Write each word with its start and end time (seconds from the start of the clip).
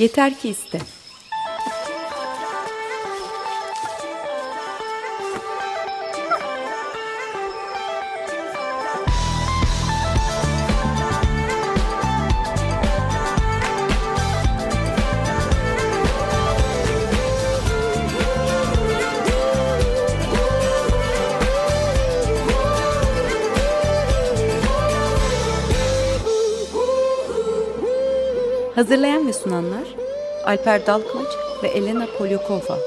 Yeter 0.00 0.38
ki 0.38 0.48
iste. 0.48 0.78
Hazırlayan 28.74 29.09
sunanlar 29.44 29.88
Alper 30.44 30.86
Dalkmaç 30.86 31.28
ve 31.62 31.68
Elena 31.68 32.06
Polyakova. 32.18 32.78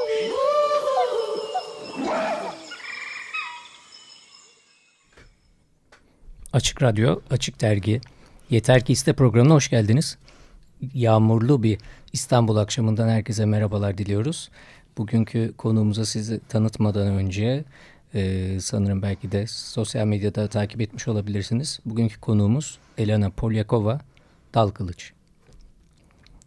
Açık 6.53 6.81
Radyo, 6.81 7.19
Açık 7.29 7.61
Dergi, 7.61 8.01
Yeter 8.49 8.85
Ki 8.85 8.93
İste 8.93 9.13
programına 9.13 9.53
hoş 9.53 9.69
geldiniz. 9.69 10.17
Yağmurlu 10.93 11.63
bir 11.63 11.77
İstanbul 12.13 12.55
akşamından 12.55 13.09
herkese 13.09 13.45
merhabalar 13.45 13.97
diliyoruz. 13.97 14.49
Bugünkü 14.97 15.53
konuğumuza 15.57 16.05
sizi 16.05 16.39
tanıtmadan 16.49 17.07
önce 17.07 17.63
e, 18.13 18.59
sanırım 18.59 19.01
belki 19.01 19.31
de 19.31 19.47
sosyal 19.47 20.05
medyada 20.05 20.47
takip 20.47 20.81
etmiş 20.81 21.07
olabilirsiniz. 21.07 21.79
Bugünkü 21.85 22.19
konuğumuz 22.19 22.77
Elena 22.97 23.29
Polyakova, 23.29 23.99
Dal 24.53 24.69
Kılıç. 24.69 25.13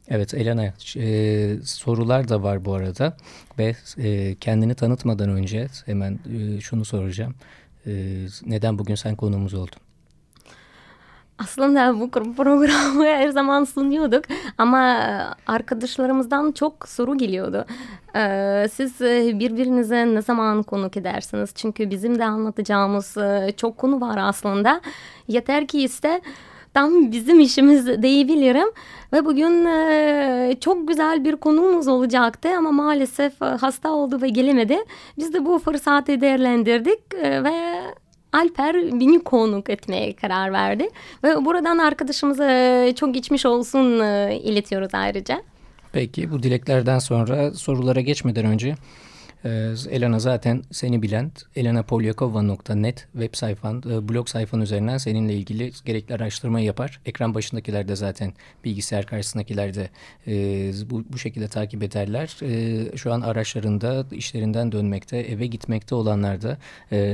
Evet 0.09 0.34
Elena 0.34 0.73
e, 0.96 1.56
sorular 1.65 2.28
da 2.28 2.42
var 2.42 2.64
bu 2.64 2.75
arada 2.75 3.17
ve 3.58 3.77
e, 3.98 4.34
kendini 4.34 4.75
tanıtmadan 4.75 5.31
önce 5.31 5.67
hemen 5.86 6.19
e, 6.39 6.61
şunu 6.61 6.84
soracağım. 6.84 7.34
E, 7.86 7.92
neden 8.47 8.78
bugün 8.78 8.94
sen 8.94 9.16
konuğumuz 9.16 9.55
oldun? 9.55 9.78
Aslında 11.39 12.00
bu 12.00 12.11
programı 12.11 13.05
her 13.05 13.28
zaman 13.28 13.64
sunuyorduk 13.64 14.25
ama 14.58 14.81
arkadaşlarımızdan 15.47 16.53
çok 16.53 16.88
soru 16.88 17.19
geliyordu. 17.19 17.66
Ee, 18.16 18.69
siz 18.72 19.00
birbirinize 19.41 20.14
ne 20.14 20.22
zaman 20.22 20.62
konuk 20.62 20.97
edersiniz? 20.97 21.50
Çünkü 21.55 21.91
bizim 21.91 22.19
de 22.19 22.25
anlatacağımız 22.25 23.16
çok 23.56 23.78
konu 23.78 24.00
var 24.00 24.19
aslında. 24.20 24.81
Yeter 25.28 25.66
ki 25.66 25.83
iste 25.83 26.20
tam 26.77 27.12
bizim 27.12 27.41
işimiz 27.41 28.02
diyebilirim. 28.02 28.69
Ve 29.12 29.24
bugün 29.24 29.64
e, 29.64 30.56
çok 30.60 30.88
güzel 30.88 31.24
bir 31.24 31.36
konuğumuz 31.36 31.88
olacaktı 31.88 32.48
ama 32.58 32.72
maalesef 32.72 33.42
e, 33.42 33.44
hasta 33.44 33.91
oldu 33.91 34.22
ve 34.22 34.28
gelemedi. 34.28 34.78
Biz 35.19 35.34
de 35.34 35.44
bu 35.44 35.58
fırsatı 35.58 36.20
değerlendirdik 36.20 36.98
e, 37.22 37.44
ve 37.44 37.82
Alper 38.32 38.77
beni 38.77 39.19
konuk 39.19 39.70
etmeye 39.70 40.16
karar 40.16 40.52
verdi. 40.52 40.88
Ve 41.24 41.44
buradan 41.44 41.78
arkadaşımıza 41.78 42.48
çok 42.94 43.14
geçmiş 43.14 43.47
olsun 43.47 43.84
iletiyoruz 44.30 44.94
ayrıca. 44.94 45.42
Peki 45.92 46.30
bu 46.30 46.42
dileklerden 46.42 46.98
sonra 46.98 47.54
sorulara 47.54 48.00
geçmeden 48.00 48.44
önce 48.44 48.74
Elena 49.91 50.19
zaten 50.19 50.62
seni 50.70 51.02
bilen 51.02 51.33
elenapolyakova.net 51.56 53.08
web 53.12 53.34
sayfan, 53.34 53.83
e, 53.91 54.08
blog 54.08 54.28
sayfan 54.28 54.61
üzerinden 54.61 54.98
seninle 54.98 55.34
ilgili 55.34 55.72
gerekli 55.84 56.14
araştırmayı 56.14 56.66
yapar. 56.66 57.00
Ekran 57.06 57.34
başındakiler 57.34 57.88
de 57.88 57.97
zaten 57.97 58.33
bilgisayar 58.64 59.06
karşısındakiler 59.06 59.75
de 59.75 59.91
e, 60.27 60.91
bu, 60.91 61.05
bu 61.12 61.19
şekilde 61.19 61.48
takip 61.48 61.83
ederler. 61.83 62.36
E, 62.42 62.97
şu 62.97 63.12
an 63.12 63.20
araçlarında 63.20 64.06
işlerinden 64.12 64.72
dönmekte, 64.72 65.19
eve 65.19 65.47
gitmekte 65.47 65.94
olanlar 65.94 66.42
da 66.42 66.59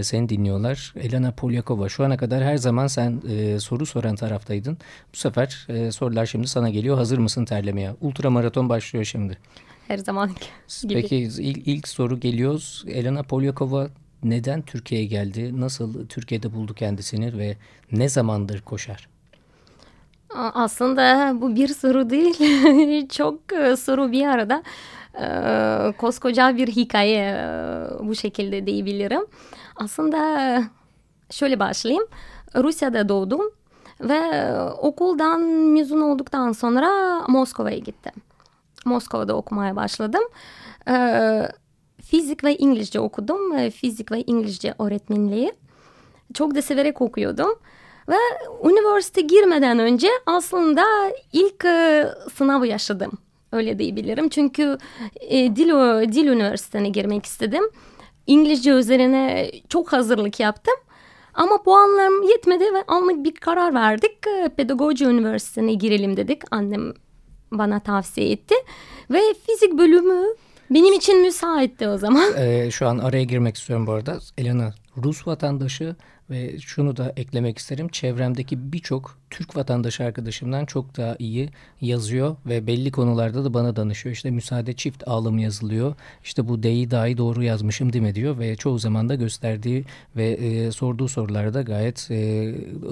seni 0.03 0.29
dinliyorlar. 0.29 0.95
Elena 1.01 1.33
Polyakova 1.33 1.89
şu 1.89 2.05
ana 2.05 2.17
kadar 2.17 2.45
her 2.45 2.57
zaman 2.57 2.87
sen 2.87 3.21
soru 3.59 3.87
soran 3.87 4.17
taraftaydın. 4.17 4.79
Bu 5.13 5.17
sefer 5.17 5.67
sorular 5.91 6.27
şimdi 6.27 6.49
sana 6.49 6.71
geliyor. 6.71 6.97
Hazır 6.97 7.19
mısın 7.19 7.45
terlemeye? 7.45 7.91
Ultramaraton 8.01 8.69
başlıyor 8.69 9.05
şimdi 9.05 9.39
her 9.89 9.99
zaman 9.99 10.31
gibi. 10.83 10.95
Peki 10.95 11.17
ilk, 11.17 11.69
ilk 11.69 11.89
soru 11.89 12.21
geliyor. 12.21 12.83
Elena 12.87 13.23
Polyakova 13.23 13.89
neden 14.25 14.63
Türkiye'ye 14.63 15.07
geldi? 15.07 15.61
Nasıl 15.61 16.07
Türkiye'de 16.07 16.55
buldu 16.55 16.75
kendisini 16.75 17.39
ve 17.39 17.57
ne 17.93 18.09
zamandır 18.09 18.61
koşar? 18.61 19.09
Aslında 20.35 21.33
bu 21.41 21.57
bir 21.57 21.69
soru 21.69 22.11
değil. 22.11 23.09
Çok 23.09 23.53
e, 23.53 23.77
soru 23.77 24.13
bir 24.13 24.27
arada. 24.27 24.63
E, 25.15 25.93
koskoca 25.93 26.57
bir 26.57 26.69
hikaye 26.69 27.19
e, 27.19 27.45
bu 28.01 28.15
şekilde 28.15 28.67
diyebilirim. 28.67 29.27
Aslında 29.77 30.63
şöyle 31.31 31.61
başlayayım. 31.61 32.05
Rusya'da 32.55 33.09
doğdum 33.09 33.51
ve 34.01 34.53
okuldan 34.61 35.41
mezun 35.43 36.01
olduktan 36.01 36.53
sonra 36.53 36.89
Moskova'ya 37.29 37.79
gittim. 37.79 38.13
Moskova'da 38.87 39.37
okumaya 39.37 39.77
başladım. 39.77 40.23
E, 40.89 40.95
fizik 42.03 42.45
ve 42.45 42.57
İngilizce 42.57 43.01
okudum. 43.01 43.57
E, 43.57 43.71
fizik 43.71 44.13
ve 44.13 44.23
İngilizce 44.23 44.75
öğretmenliği. 44.79 45.53
Çok 46.35 46.55
da 46.55 46.63
severek 46.63 47.01
okuyordum. 47.01 47.55
Ve 48.09 48.17
üniversite 48.65 49.21
girmeden 49.21 49.79
önce 49.79 50.09
aslında 50.27 50.85
ilk 51.33 51.65
e, 51.65 52.09
sınavı 52.35 52.67
yaşadım. 52.67 53.13
Öyle 53.53 53.79
diyebilirim. 53.79 54.29
Çünkü 54.29 54.79
e, 55.21 55.57
dil, 55.57 55.69
dil 56.13 56.27
üniversitesine 56.27 56.89
girmek 56.89 57.27
istedim. 57.27 57.65
İngilizce 58.27 58.71
üzerine 58.71 59.51
çok 59.69 59.93
hazırlık 59.93 60.41
yaptım. 60.41 60.75
Ama 61.35 61.63
puanlarım 61.63 62.23
yetmedi 62.23 62.65
ve 62.65 62.85
anlık 62.89 63.25
bir 63.25 63.35
karar 63.35 63.75
verdik. 63.75 64.27
E, 64.27 64.49
Pedagoji 64.49 65.05
Üniversitesi'ne 65.05 65.75
girelim 65.75 66.17
dedik. 66.17 66.43
Annem 66.51 66.93
bana 67.59 67.81
tavsiye 67.81 68.31
etti. 68.31 68.55
Ve 69.11 69.21
fizik 69.47 69.79
bölümü 69.79 70.25
benim 70.71 70.95
için 70.95 71.23
müsaitti 71.23 71.89
o 71.89 71.99
zaman. 71.99 72.33
Ee, 72.37 72.71
şu 72.71 72.89
an 72.89 72.99
araya 72.99 73.25
girmek 73.25 73.57
istiyorum 73.57 73.87
bu 73.87 73.93
arada. 73.93 74.19
Elena 74.39 74.75
Rus 74.97 75.27
vatandaşı 75.27 75.97
ve 76.31 76.59
şunu 76.59 76.97
da 76.97 77.13
eklemek 77.17 77.59
isterim. 77.59 77.89
Çevremdeki 77.89 78.73
birçok 78.73 79.19
Türk 79.31 79.57
vatandaşı 79.57 80.05
arkadaşımdan 80.05 80.67
çok 80.67 80.97
daha 80.97 81.17
iyi 81.19 81.51
yazıyor 81.81 82.37
ve 82.47 82.67
belli 82.67 82.93
konularda 82.93 83.45
da 83.45 83.55
bana 83.55 83.77
danışıyor. 83.77 84.15
İşte 84.15 84.31
müsaade 84.31 84.73
çift 84.73 85.09
ağlım 85.09 85.39
yazılıyor. 85.39 85.95
İşte 86.25 86.49
bu 86.49 86.63
D'yi 86.63 86.91
dahi 86.91 87.17
doğru 87.17 87.43
yazmışım 87.43 87.93
değil 87.93 88.05
mi 88.05 88.15
diyor 88.15 88.39
ve 88.39 88.57
çoğu 88.57 88.79
zaman 88.79 89.09
da 89.09 89.15
gösterdiği 89.15 89.85
ve 90.17 90.31
e, 90.31 90.73
sorduğu 90.73 91.09
sorularda 91.09 91.63
gayet 91.63 92.11
e, 92.11 92.17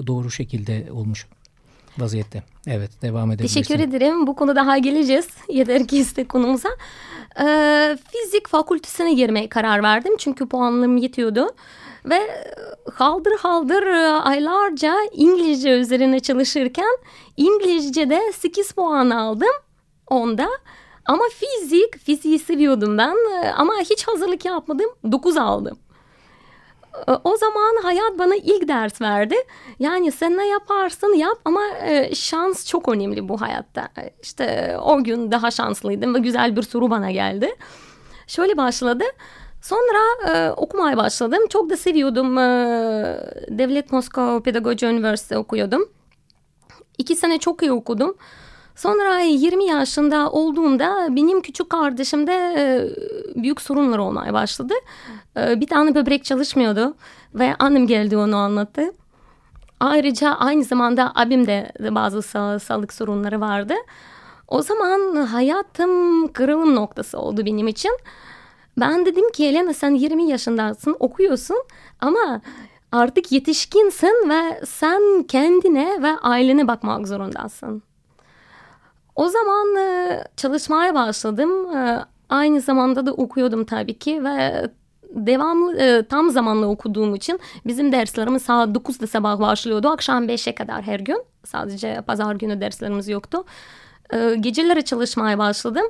doğru 0.07 0.31
şekilde 0.31 0.87
olmuş 0.91 1.27
vaziyette. 1.97 2.43
Evet 2.67 3.01
devam 3.01 3.31
edebilirsin. 3.31 3.61
Teşekkür 3.61 3.83
ederim. 3.83 4.27
Bu 4.27 4.35
konuda 4.35 4.55
daha 4.55 4.77
geleceğiz. 4.77 5.27
Yeter 5.49 5.87
ki 5.87 5.97
iste 5.97 6.27
konumuza. 6.27 6.69
Ee, 7.39 7.97
fizik 8.11 8.47
fakültesine 8.47 9.13
girmeye 9.13 9.49
karar 9.49 9.83
verdim. 9.83 10.13
Çünkü 10.17 10.47
puanlarım 10.47 10.97
yetiyordu. 10.97 11.49
Ve 12.05 12.19
haldır 12.93 13.37
haldır 13.39 13.83
e, 13.83 14.07
aylarca 14.07 14.95
İngilizce 15.11 15.69
üzerine 15.69 16.19
çalışırken 16.19 16.97
İngilizce'de 17.37 18.21
8 18.33 18.71
puan 18.71 19.09
aldım. 19.09 19.55
Onda. 20.07 20.49
Ama 21.05 21.23
fizik, 21.29 21.97
fiziği 21.97 22.39
seviyordum 22.39 22.97
ben 22.97 23.15
ama 23.57 23.73
hiç 23.89 24.07
hazırlık 24.07 24.45
yapmadım. 24.45 24.89
9 25.11 25.37
aldım. 25.37 25.77
Ee, 27.07 27.11
o 27.23 27.37
zaman 27.37 27.83
hayat 27.83 28.19
bana 28.19 28.35
ilk 28.35 28.67
ders 28.67 29.01
verdi. 29.01 29.35
Yani 29.79 30.11
sen 30.11 30.37
ne 30.37 30.47
yaparsın 30.47 31.13
yap 31.13 31.37
ama 31.45 31.61
e, 31.67 32.15
şans 32.15 32.67
çok 32.67 32.89
önemli 32.89 33.29
bu 33.29 33.41
hayatta. 33.41 33.89
İşte 34.21 34.77
o 34.83 35.03
gün 35.03 35.31
daha 35.31 35.51
şanslıydım 35.51 36.15
ve 36.15 36.19
güzel 36.19 36.55
bir 36.55 36.61
soru 36.61 36.89
bana 36.89 37.11
geldi. 37.11 37.55
Şöyle 38.27 38.57
başladı. 38.57 39.03
Sonra 39.61 40.33
e, 40.35 40.51
okumaya 40.51 40.97
başladım. 40.97 41.39
Çok 41.49 41.69
da 41.69 41.77
seviyordum. 41.77 42.37
E, 42.37 42.41
Devlet 43.49 43.91
Moskova 43.91 44.43
Pedagoji 44.43 44.85
Üniversitesi 44.85 45.37
okuyordum. 45.37 45.89
İki 46.97 47.15
sene 47.15 47.37
çok 47.37 47.61
iyi 47.61 47.71
okudum. 47.71 48.17
Sonra 48.81 49.19
20 49.19 49.65
yaşında 49.65 50.31
olduğumda 50.31 51.07
benim 51.09 51.41
küçük 51.41 51.69
kardeşimde 51.69 52.33
e, 52.33 52.65
büyük 53.43 53.61
sorunlar 53.61 53.97
olmaya 53.97 54.33
başladı. 54.33 54.73
E, 55.37 55.61
bir 55.61 55.67
tane 55.67 55.95
böbrek 55.95 56.25
çalışmıyordu 56.25 56.95
ve 57.33 57.55
annem 57.59 57.87
geldi 57.87 58.17
onu 58.17 58.35
anlattı. 58.35 58.91
Ayrıca 59.79 60.33
aynı 60.33 60.63
zamanda 60.63 61.11
abim 61.15 61.47
de 61.47 61.71
bazı 61.91 62.21
sağ, 62.21 62.59
sağlık 62.59 62.93
sorunları 62.93 63.41
vardı. 63.41 63.73
O 64.47 64.61
zaman 64.61 65.15
hayatım 65.15 66.27
kırılım 66.27 66.75
noktası 66.75 67.19
oldu 67.19 67.45
benim 67.45 67.67
için. 67.67 67.97
Ben 68.77 69.05
dedim 69.05 69.31
ki 69.31 69.45
Elena 69.45 69.73
sen 69.73 69.91
20 69.91 70.29
yaşındasın 70.29 70.95
okuyorsun 70.99 71.63
ama 71.99 72.41
artık 72.91 73.31
yetişkinsin 73.31 74.29
ve 74.29 74.61
sen 74.65 75.23
kendine 75.23 76.03
ve 76.03 76.17
ailene 76.17 76.67
bakmak 76.67 77.07
zorundasın. 77.07 77.83
O 79.21 79.29
zaman 79.29 79.75
e, 79.75 80.23
çalışmaya 80.37 80.95
başladım. 80.95 81.75
E, 81.75 82.05
aynı 82.29 82.61
zamanda 82.61 83.05
da 83.05 83.13
okuyordum 83.13 83.65
tabii 83.65 83.99
ki 83.99 84.23
ve 84.23 84.69
devamlı 85.09 85.77
e, 85.77 86.07
tam 86.07 86.29
zamanlı 86.29 86.67
okuduğum 86.67 87.15
için 87.15 87.39
bizim 87.65 87.91
derslerimiz 87.91 88.41
saat 88.41 88.69
9'da 88.69 89.07
sabah 89.07 89.39
başlıyordu. 89.39 89.89
Akşam 89.89 90.25
5'e 90.25 90.55
kadar 90.55 90.81
her 90.81 90.99
gün. 90.99 91.23
Sadece 91.45 92.01
pazar 92.07 92.35
günü 92.35 92.61
derslerimiz 92.61 93.07
yoktu. 93.07 93.43
E, 94.13 94.35
geceleri 94.39 94.85
çalışmaya 94.85 95.37
başladım 95.37 95.85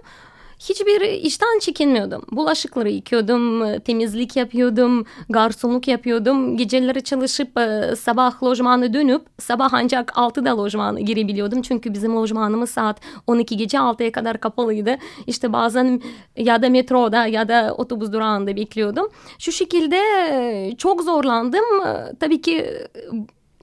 hiçbir 0.69 1.01
işten 1.01 1.59
çekinmiyordum. 1.59 2.21
Bulaşıkları 2.31 2.89
yıkıyordum, 2.89 3.77
temizlik 3.79 4.35
yapıyordum, 4.35 5.05
garsonluk 5.29 5.87
yapıyordum. 5.87 6.57
Geceleri 6.57 7.03
çalışıp 7.03 7.57
e, 7.57 7.95
sabah 7.95 8.43
lojmana 8.43 8.93
dönüp 8.93 9.21
sabah 9.39 9.69
ancak 9.73 10.09
6'da 10.09 10.57
lojmana 10.57 10.99
girebiliyordum. 10.99 11.61
Çünkü 11.61 11.93
bizim 11.93 12.15
lojmanımız 12.15 12.69
saat 12.69 12.99
12 13.27 13.57
gece 13.57 13.77
6'ya 13.77 14.11
kadar 14.11 14.39
kapalıydı. 14.39 14.97
İşte 15.27 15.53
bazen 15.53 16.01
ya 16.37 16.61
da 16.61 16.69
metroda 16.69 17.25
ya 17.25 17.47
da 17.47 17.75
otobüs 17.77 18.11
durağında 18.11 18.55
bekliyordum. 18.55 19.09
Şu 19.39 19.51
şekilde 19.51 19.97
e, 19.97 20.75
çok 20.77 21.01
zorlandım. 21.01 21.65
E, 21.87 22.15
tabii 22.19 22.41
ki 22.41 22.65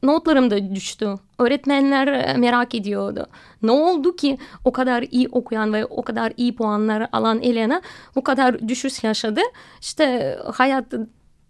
notlarım 0.03 0.51
da 0.51 0.75
düştü. 0.75 1.15
Öğretmenler 1.39 2.09
e, 2.09 2.35
merak 2.35 2.75
ediyordu. 2.75 3.27
Ne 3.63 3.71
oldu 3.71 4.17
ki 4.17 4.39
o 4.65 4.73
kadar 4.73 5.05
iyi 5.11 5.29
okuyan 5.29 5.73
ve 5.73 5.87
o 5.87 6.03
kadar 6.03 6.33
iyi 6.37 6.57
puanlar 6.57 7.09
alan 7.13 7.43
Elena 7.43 7.83
bu 8.17 8.23
kadar 8.23 8.69
düşüş 8.69 9.05
yaşadı. 9.05 9.41
İşte 9.81 10.39
hayat 10.55 10.85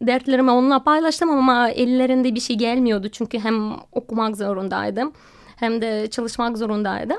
dertlerimi 0.02 0.50
onunla 0.50 0.82
paylaştım 0.82 1.30
ama 1.30 1.70
ellerinde 1.70 2.34
bir 2.34 2.40
şey 2.40 2.56
gelmiyordu. 2.56 3.08
Çünkü 3.08 3.38
hem 3.38 3.72
okumak 3.92 4.36
zorundaydım 4.36 5.12
hem 5.56 5.82
de 5.82 6.10
çalışmak 6.10 6.58
zorundaydım. 6.58 7.18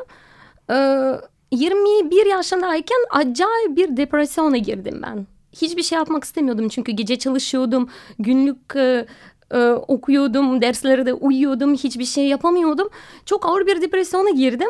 Ee, 0.72 1.14
21 1.52 2.26
yaşındayken 2.26 2.98
acayip 3.12 3.78
bir 3.78 3.98
depresyona 3.98 4.58
girdim 4.58 5.02
ben. 5.04 5.28
Hiçbir 5.54 5.84
şey 5.84 5.98
yapmak 5.98 6.24
istemiyordum 6.24 6.70
çünkü 6.70 6.92
gece 6.92 7.20
çalışıyordum. 7.20 7.90
Günlük 8.20 8.76
e, 8.76 9.06
e, 9.52 9.72
okuyordum, 9.72 10.62
derslerde 10.62 11.14
uyuyordum, 11.14 11.74
hiçbir 11.74 12.06
şey 12.06 12.28
yapamıyordum. 12.28 12.90
Çok 13.26 13.46
ağır 13.46 13.68
bir 13.68 13.82
depresyona 13.82 14.30
girdim. 14.30 14.70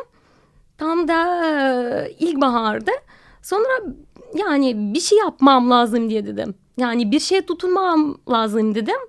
Tam 0.78 1.08
da 1.08 1.46
e, 1.46 2.12
ilkbaharda. 2.20 2.92
Sonra 3.42 3.82
yani 4.36 4.94
bir 4.94 5.00
şey 5.00 5.18
yapmam 5.18 5.72
lazım 5.72 6.10
diye 6.10 6.26
dedim. 6.26 6.56
Yani 6.78 7.12
bir 7.12 7.20
şeye 7.20 7.46
tutunmam 7.46 8.18
lazım 8.30 8.76
dedim. 8.76 9.00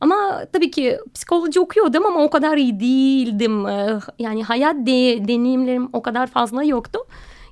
Ama 0.00 0.44
tabii 0.52 0.70
ki 0.70 0.98
psikoloji 1.14 1.60
okuyordum 1.60 2.06
ama 2.06 2.24
o 2.24 2.30
kadar 2.30 2.56
iyi 2.56 2.80
değildim. 2.80 3.66
E, 3.66 4.00
yani 4.18 4.44
hayat 4.44 4.76
de, 4.76 5.28
deneyimlerim 5.28 5.88
o 5.92 6.02
kadar 6.02 6.26
fazla 6.26 6.64
yoktu. 6.64 6.98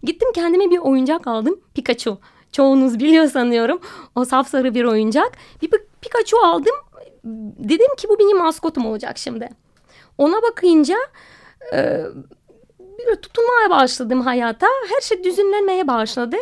Gittim 0.03 0.29
kendime 0.35 0.71
bir 0.71 0.79
oyuncak 0.79 1.27
aldım. 1.27 1.61
Pikachu. 1.75 2.19
Çoğunuz 2.53 2.99
biliyor 2.99 3.27
sanıyorum. 3.27 3.81
O 4.15 4.25
sapsarı 4.25 4.75
bir 4.75 4.85
oyuncak. 4.85 5.33
Bir 5.63 5.71
Pikachu 6.01 6.39
aldım 6.39 6.75
dedim 7.59 7.97
ki 7.99 8.09
bu 8.09 8.19
benim 8.19 8.39
maskotum 8.39 8.87
olacak 8.87 9.19
şimdi. 9.19 9.49
Ona 10.19 10.43
bakınca 10.43 10.97
e, 11.73 12.01
bir 12.99 13.17
tutunmaya 13.17 13.71
başladım 13.71 14.21
hayata. 14.21 14.67
Her 14.95 15.01
şey 15.01 15.25
düzenlenmeye 15.25 15.87
başladı. 15.87 16.37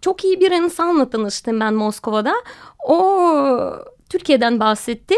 Çok 0.00 0.24
iyi 0.24 0.40
bir 0.40 0.50
insanla 0.50 1.10
tanıştım 1.10 1.60
ben 1.60 1.74
Moskova'da. 1.74 2.34
O 2.84 3.30
Türkiye'den 4.10 4.60
bahsetti. 4.60 5.14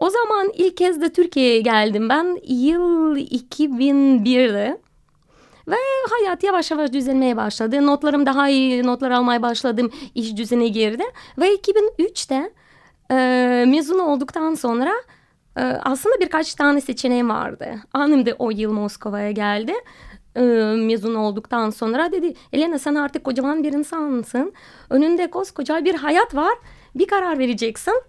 O 0.00 0.10
zaman 0.10 0.50
ilk 0.54 0.76
kez 0.76 1.00
de 1.00 1.12
Türkiye'ye 1.12 1.60
geldim 1.60 2.08
ben. 2.08 2.38
Yıl 2.44 3.16
2001'de. 3.16 4.80
Ve 5.68 5.76
hayat 6.10 6.42
yavaş 6.42 6.70
yavaş 6.70 6.92
düzelmeye 6.92 7.36
başladı. 7.36 7.86
Notlarım 7.86 8.26
daha 8.26 8.48
iyi 8.48 8.86
notlar 8.86 9.10
almaya 9.10 9.42
başladım. 9.42 9.92
İş 10.14 10.36
düzene 10.36 10.68
girdi. 10.68 11.04
Ve 11.38 11.54
2003'te 11.54 12.52
e, 13.10 13.64
mezun 13.68 13.98
olduktan 13.98 14.54
sonra 14.54 14.92
e, 15.56 15.62
aslında 15.62 16.20
birkaç 16.20 16.54
tane 16.54 16.80
seçeneğim 16.80 17.28
vardı. 17.28 17.66
Annem 17.92 18.26
de 18.26 18.34
o 18.34 18.50
yıl 18.50 18.72
Moskova'ya 18.72 19.30
geldi. 19.30 19.72
E, 20.36 20.40
mezun 20.76 21.14
olduktan 21.14 21.70
sonra 21.70 22.12
dedi 22.12 22.34
Elena 22.52 22.78
sen 22.78 22.94
artık 22.94 23.24
kocaman 23.24 23.62
bir 23.62 23.72
insansın. 23.72 24.52
Önünde 24.90 25.30
koskoca 25.30 25.84
bir 25.84 25.94
hayat 25.94 26.34
var. 26.34 26.54
Bir 26.94 27.06
karar 27.06 27.38
vereceksin. 27.38 28.02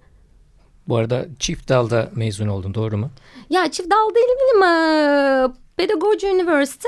Bu 0.88 0.98
arada 0.98 1.26
çift 1.40 1.70
dalda 1.70 2.10
mezun 2.16 2.48
oldun 2.48 2.74
doğru 2.74 2.98
mu? 2.98 3.10
Ya 3.50 3.72
çift 3.72 3.92
dal 3.92 4.16
değilim. 4.16 4.64
E, 4.64 5.62
Pedagogy 5.78 6.28
University 6.28 6.88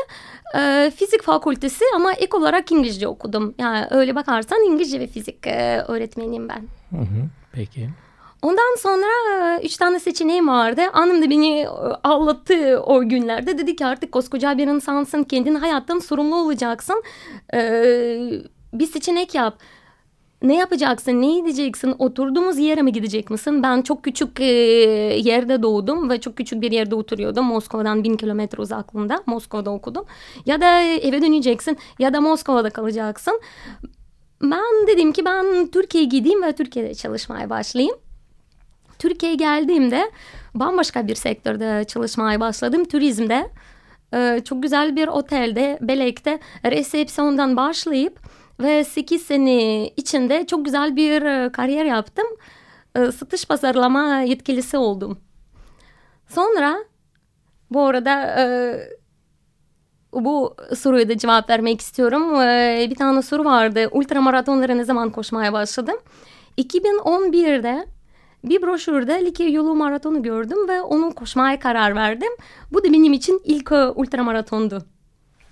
e, 0.56 0.92
fizik 0.95 1.24
fakültesi 1.24 1.86
ama 1.95 2.13
ek 2.13 2.38
olarak 2.38 2.71
İngilizce 2.71 3.07
okudum. 3.07 3.56
Yani 3.57 3.88
öyle 3.92 4.15
bakarsan 4.15 4.63
İngilizce 4.63 5.00
ve 5.00 5.07
fizik 5.07 5.48
e, 5.48 5.83
öğretmeniyim 5.88 6.50
ben. 6.50 6.68
Hı 6.89 7.01
hı, 7.01 7.30
peki. 7.51 7.89
Ondan 8.43 8.75
sonra 8.79 9.05
e, 9.59 9.65
üç 9.65 9.77
tane 9.77 9.99
seçeneğim 9.99 10.47
vardı. 10.47 10.81
Annem 10.93 11.21
de 11.21 11.29
beni 11.29 11.59
e, 11.59 11.67
ağlattı 12.03 12.81
o 12.85 13.09
günlerde. 13.09 13.57
Dedi 13.57 13.75
ki 13.75 13.85
artık 13.85 14.11
koskoca 14.11 14.57
bir 14.57 14.67
insansın. 14.67 15.23
Kendin 15.23 15.55
hayattan 15.55 15.99
sorumlu 15.99 16.35
olacaksın. 16.35 17.03
Ee, 17.53 18.31
bir 18.73 18.85
seçenek 18.85 19.35
yap. 19.35 19.59
Ne 20.41 20.55
yapacaksın? 20.55 21.21
Ne 21.21 21.39
edeceksin? 21.39 21.95
Oturduğumuz 21.99 22.57
yere 22.57 22.81
mi 22.81 22.91
gidecek 22.91 23.29
misin? 23.29 23.63
Ben 23.63 23.81
çok 23.81 24.03
küçük 24.03 24.39
e, 24.39 24.45
yerde 25.23 25.63
doğdum 25.63 26.09
ve 26.09 26.21
çok 26.21 26.37
küçük 26.37 26.61
bir 26.61 26.71
yerde 26.71 26.95
oturuyordum. 26.95 27.45
Moskova'dan 27.45 28.03
bin 28.03 28.17
kilometre 28.17 28.61
uzaklığında. 28.61 29.23
Moskova'da 29.25 29.71
okudum. 29.71 30.05
Ya 30.45 30.61
da 30.61 30.81
eve 30.81 31.21
döneceksin 31.21 31.77
ya 31.99 32.13
da 32.13 32.21
Moskova'da 32.21 32.69
kalacaksın. 32.69 33.41
Ben 34.41 34.87
dedim 34.87 35.11
ki 35.11 35.25
ben 35.25 35.67
Türkiye'ye 35.67 36.09
gideyim 36.09 36.43
ve 36.43 36.51
Türkiye'de 36.51 36.93
çalışmaya 36.93 37.49
başlayayım. 37.49 38.02
Türkiye'ye 39.03 39.35
geldiğimde 39.35 40.11
bambaşka 40.55 41.07
bir 41.07 41.15
sektörde 41.15 41.83
çalışmaya 41.83 42.39
başladım. 42.39 42.85
Turizmde. 42.85 43.50
Ee, 44.13 44.41
çok 44.45 44.63
güzel 44.63 44.95
bir 44.95 45.07
otelde, 45.07 45.77
Belek'te 45.81 46.39
resepsiyondan 46.65 47.57
başlayıp 47.57 48.19
ve 48.59 48.83
8 48.83 49.21
sene 49.21 49.88
içinde 49.88 50.45
çok 50.47 50.65
güzel 50.65 50.95
bir 50.95 51.21
e, 51.21 51.51
kariyer 51.51 51.85
yaptım. 51.85 52.25
Ee, 52.95 53.11
satış 53.11 53.45
pazarlama 53.45 54.19
yetkilisi 54.19 54.77
oldum. 54.77 55.19
Sonra 56.27 56.77
bu 57.71 57.85
arada 57.85 58.35
e, 58.39 58.45
bu 60.13 60.55
soruya 60.77 61.09
da 61.09 61.17
cevap 61.17 61.50
vermek 61.50 61.81
istiyorum. 61.81 62.33
Bir 62.89 62.95
tane 62.95 63.22
soru 63.22 63.45
vardı. 63.45 63.89
Ultramaratonlara 63.91 64.75
ne 64.75 64.83
zaman 64.83 65.10
koşmaya 65.10 65.53
başladım? 65.53 65.95
2011'de 66.57 67.86
bir 68.43 68.62
broşürde 68.62 69.25
Likya 69.25 69.47
Yolu 69.47 69.75
Maratonu 69.75 70.23
gördüm 70.23 70.67
ve 70.67 70.81
onun 70.81 71.12
koşmaya 71.12 71.59
karar 71.59 71.95
verdim. 71.95 72.31
Bu 72.71 72.83
da 72.83 72.93
benim 72.93 73.13
için 73.13 73.41
ilk 73.43 73.71
e, 73.71 73.75
ultramaratondu. 73.75 74.85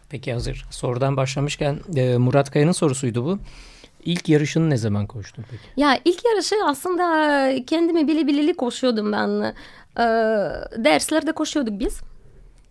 Peki 0.09 0.33
hazır 0.33 0.65
sorudan 0.71 1.17
başlamışken 1.17 1.79
e, 1.95 2.17
Murat 2.17 2.51
Kaya'nın 2.51 2.71
sorusuydu 2.71 3.25
bu. 3.25 3.39
İlk 4.05 4.29
yarışını 4.29 4.69
ne 4.69 4.77
zaman 4.77 5.07
koştun 5.07 5.45
peki? 5.51 5.63
Ya 5.77 5.99
ilk 6.05 6.25
yarışı 6.25 6.55
aslında 6.65 7.65
kendimi 7.65 8.07
bile 8.07 8.27
bileli 8.27 8.53
koşuyordum 8.53 9.11
ben. 9.11 9.53
E, 9.97 10.03
derslerde 10.83 11.31
koşuyorduk 11.31 11.79
biz. 11.79 12.01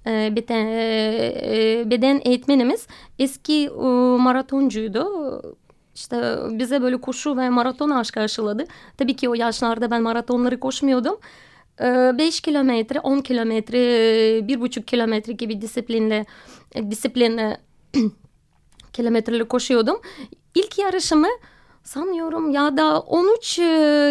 E, 0.06 0.36
beden, 0.36 0.66
e, 0.66 1.90
beden 1.90 2.20
eğitmenimiz 2.24 2.86
eski 3.18 3.66
e, 3.66 3.82
maratoncuydu. 4.18 5.06
İşte 6.00 6.36
bize 6.50 6.82
böyle 6.82 7.00
koşu 7.00 7.36
ve 7.36 7.50
maraton 7.50 7.90
aşkı 7.90 8.20
aşıladı. 8.20 8.64
Tabii 8.96 9.16
ki 9.16 9.28
o 9.28 9.34
yaşlarda 9.34 9.90
ben 9.90 10.02
maratonları 10.02 10.60
koşmuyordum. 10.60 11.18
5 11.80 12.38
ee, 12.38 12.42
kilometre, 12.42 13.00
10 13.00 13.20
kilometre, 13.20 13.78
1,5 14.38 14.84
kilometre 14.84 15.32
gibi 15.32 15.60
disiplinle 15.60 16.26
disiplinle 16.90 17.60
kilometreleri 18.92 19.44
koşuyordum. 19.44 20.00
İlk 20.54 20.78
yarışımı 20.78 21.28
sanıyorum 21.82 22.50
ya 22.50 22.76
da 22.76 23.00
13 23.00 23.58
e, 23.58 23.62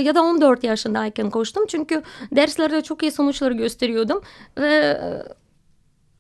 ya 0.06 0.16
da 0.16 0.24
14 0.24 0.64
yaşındayken 0.64 1.30
koştum. 1.30 1.66
Çünkü 1.68 2.04
derslerde 2.36 2.82
çok 2.82 3.04
iyi 3.04 3.12
sonuçları 3.12 3.54
gösteriyordum 3.54 4.22
ve 4.58 5.02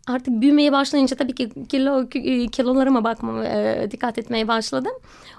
artık 0.09 0.41
büyümeye 0.41 0.71
başlayınca 0.71 1.15
tabii 1.15 1.35
ki 1.35 1.49
kilo 1.69 2.07
e, 2.15 2.47
kilolarıma 2.47 3.03
bakmam 3.03 3.43
e, 3.43 3.87
dikkat 3.91 4.17
etmeye 4.17 4.47
başladım. 4.47 4.91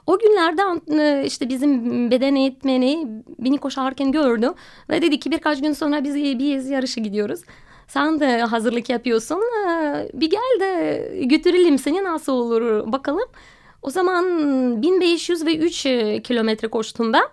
O 0.06 0.18
günlerde 0.18 0.62
e, 1.02 1.26
işte 1.26 1.48
bizim 1.48 2.10
beden 2.10 2.34
eğitmeni 2.34 3.06
beni 3.38 3.58
koşarken 3.58 4.12
gördü 4.12 4.52
ve 4.90 5.02
dedi 5.02 5.20
ki 5.20 5.30
birkaç 5.30 5.62
gün 5.62 5.72
sonra 5.72 6.04
biz 6.04 6.14
bir 6.14 6.70
yarışa 6.70 7.00
gidiyoruz. 7.00 7.40
Sen 7.88 8.20
de 8.20 8.40
hazırlık 8.40 8.90
yapıyorsun. 8.90 9.40
E, 9.68 10.08
bir 10.14 10.30
gel 10.30 10.60
de 10.60 11.24
götürelim 11.24 11.78
seni 11.78 12.04
nasıl 12.04 12.32
olur 12.32 12.92
bakalım. 12.92 13.28
O 13.82 13.90
zaman 13.90 14.24
1500 14.82 15.46
ve 15.46 15.56
3 15.56 15.86
e, 15.86 16.22
kilometre 16.22 16.68
koştum 16.68 17.12
ben 17.12 17.24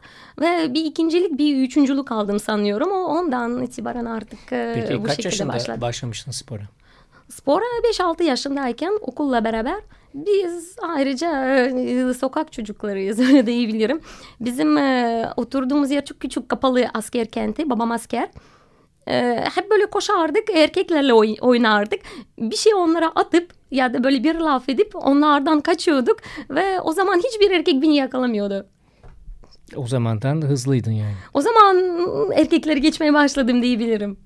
ve 0.42 0.74
bir 0.74 0.86
ikincilik 0.86 1.38
bir 1.38 1.58
üçüncülük 1.58 2.12
aldım 2.12 2.40
sanıyorum. 2.40 2.92
O 2.92 3.06
ondan 3.06 3.62
itibaren 3.62 4.06
artık 4.06 4.40
Peki, 4.50 5.00
bu 5.00 5.04
kaç 5.04 5.16
şekilde 5.16 5.28
yaşında 5.28 5.54
başladım. 5.54 5.82
başlamıştın 5.82 6.32
spora? 6.32 6.64
Spora 7.30 7.64
5-6 7.92 8.24
yaşındayken 8.24 8.94
okulla 9.02 9.44
beraber 9.44 9.76
biz 10.14 10.76
ayrıca 10.82 11.46
e, 11.56 12.14
sokak 12.14 12.52
çocuklarıyız 12.52 13.20
öyle 13.30 13.46
diyebilirim. 13.46 14.02
Bizim 14.40 14.78
e, 14.78 15.26
oturduğumuz 15.38 15.92
yer 15.92 16.06
çok 16.06 16.20
küçük 16.20 16.50
kapalı 16.50 16.86
asker 16.94 17.28
kenti. 17.28 17.70
Babam 17.70 17.92
asker. 17.92 18.30
E, 19.08 19.44
hep 19.56 19.72
böyle 19.72 19.86
koşardık 19.86 20.50
erkeklerle 20.56 21.14
oy- 21.14 21.36
oynardık. 21.42 22.00
Bir 22.40 22.56
şey 22.56 22.74
onlara 22.74 23.08
atıp 23.16 23.52
ya 23.72 23.94
da 23.94 24.04
böyle 24.04 24.24
bir 24.24 24.36
laf 24.36 24.70
edip 24.70 24.96
onlardan 24.96 25.62
kaçıyorduk. 25.62 26.18
Ve 26.50 26.82
o 26.82 26.92
zaman 26.94 27.18
hiçbir 27.18 27.52
erkek 27.52 27.82
beni 27.82 27.96
yakalamıyordu. 27.96 28.68
O 29.76 29.88
zamandan 29.88 30.42
hızlıydın 30.42 30.92
yani. 30.92 31.14
O 31.34 31.42
zaman 31.42 31.78
erkekleri 32.36 32.82
geçmeye 32.82 33.14
başladım 33.14 33.62
diyebilirim. 33.62 34.20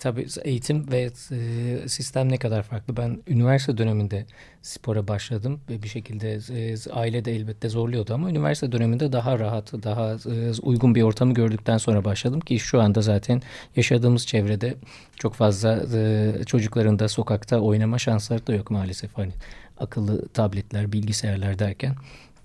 Tabii 0.00 0.26
eğitim 0.44 0.92
ve 0.92 1.10
e, 1.30 1.88
sistem 1.88 2.28
ne 2.28 2.36
kadar 2.36 2.62
farklı. 2.62 2.96
Ben 2.96 3.22
üniversite 3.26 3.78
döneminde 3.78 4.26
spora 4.62 5.08
başladım 5.08 5.60
ve 5.70 5.82
bir 5.82 5.88
şekilde 5.88 6.32
e, 6.32 6.90
aile 6.92 7.24
de 7.24 7.36
elbette 7.36 7.68
zorluyordu 7.68 8.14
ama 8.14 8.30
üniversite 8.30 8.72
döneminde 8.72 9.12
daha 9.12 9.38
rahat, 9.38 9.72
daha 9.72 10.12
e, 10.12 10.52
uygun 10.62 10.94
bir 10.94 11.02
ortamı 11.02 11.34
gördükten 11.34 11.78
sonra 11.78 12.04
başladım 12.04 12.40
ki 12.40 12.58
şu 12.58 12.80
anda 12.80 13.00
zaten 13.00 13.42
yaşadığımız 13.76 14.26
çevrede 14.26 14.74
çok 15.16 15.34
fazla 15.34 15.82
e, 15.94 16.32
çocukların 16.46 16.98
da 16.98 17.08
sokakta 17.08 17.60
oynama 17.60 17.98
şansları 17.98 18.46
da 18.46 18.54
yok 18.54 18.70
maalesef. 18.70 19.10
Hani 19.16 19.32
akıllı 19.78 20.28
tabletler, 20.28 20.92
bilgisayarlar 20.92 21.58
derken. 21.58 21.94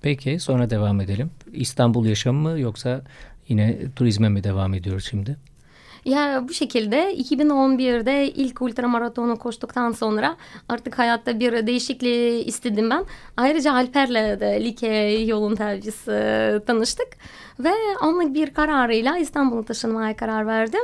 Peki 0.01 0.39
sonra 0.39 0.69
devam 0.69 1.01
edelim. 1.01 1.31
İstanbul 1.53 2.05
yaşamı 2.05 2.49
mı 2.49 2.59
yoksa 2.59 3.01
yine 3.47 3.79
turizme 3.95 4.29
mi 4.29 4.43
devam 4.43 4.73
ediyoruz 4.73 5.07
şimdi? 5.09 5.37
Ya 6.05 6.45
bu 6.47 6.53
şekilde 6.53 7.15
2011'de 7.15 8.27
ilk 8.27 8.61
ultramaratonu 8.61 9.37
koştuktan 9.39 9.91
sonra 9.91 10.37
artık 10.69 10.99
hayatta 10.99 11.39
bir 11.39 11.67
değişikliği 11.67 12.43
istedim 12.43 12.89
ben. 12.89 13.05
Ayrıca 13.37 13.73
Alper'le 13.73 14.39
de 14.39 14.63
Like 14.65 14.87
yolunda 15.25 15.77
biz 15.85 16.05
tanıştık 16.65 17.07
ve 17.59 17.71
anlık 17.99 18.33
bir 18.33 18.53
kararıyla 18.53 19.17
İstanbul'a 19.17 19.63
taşınmaya 19.63 20.15
karar 20.15 20.47
verdim. 20.47 20.81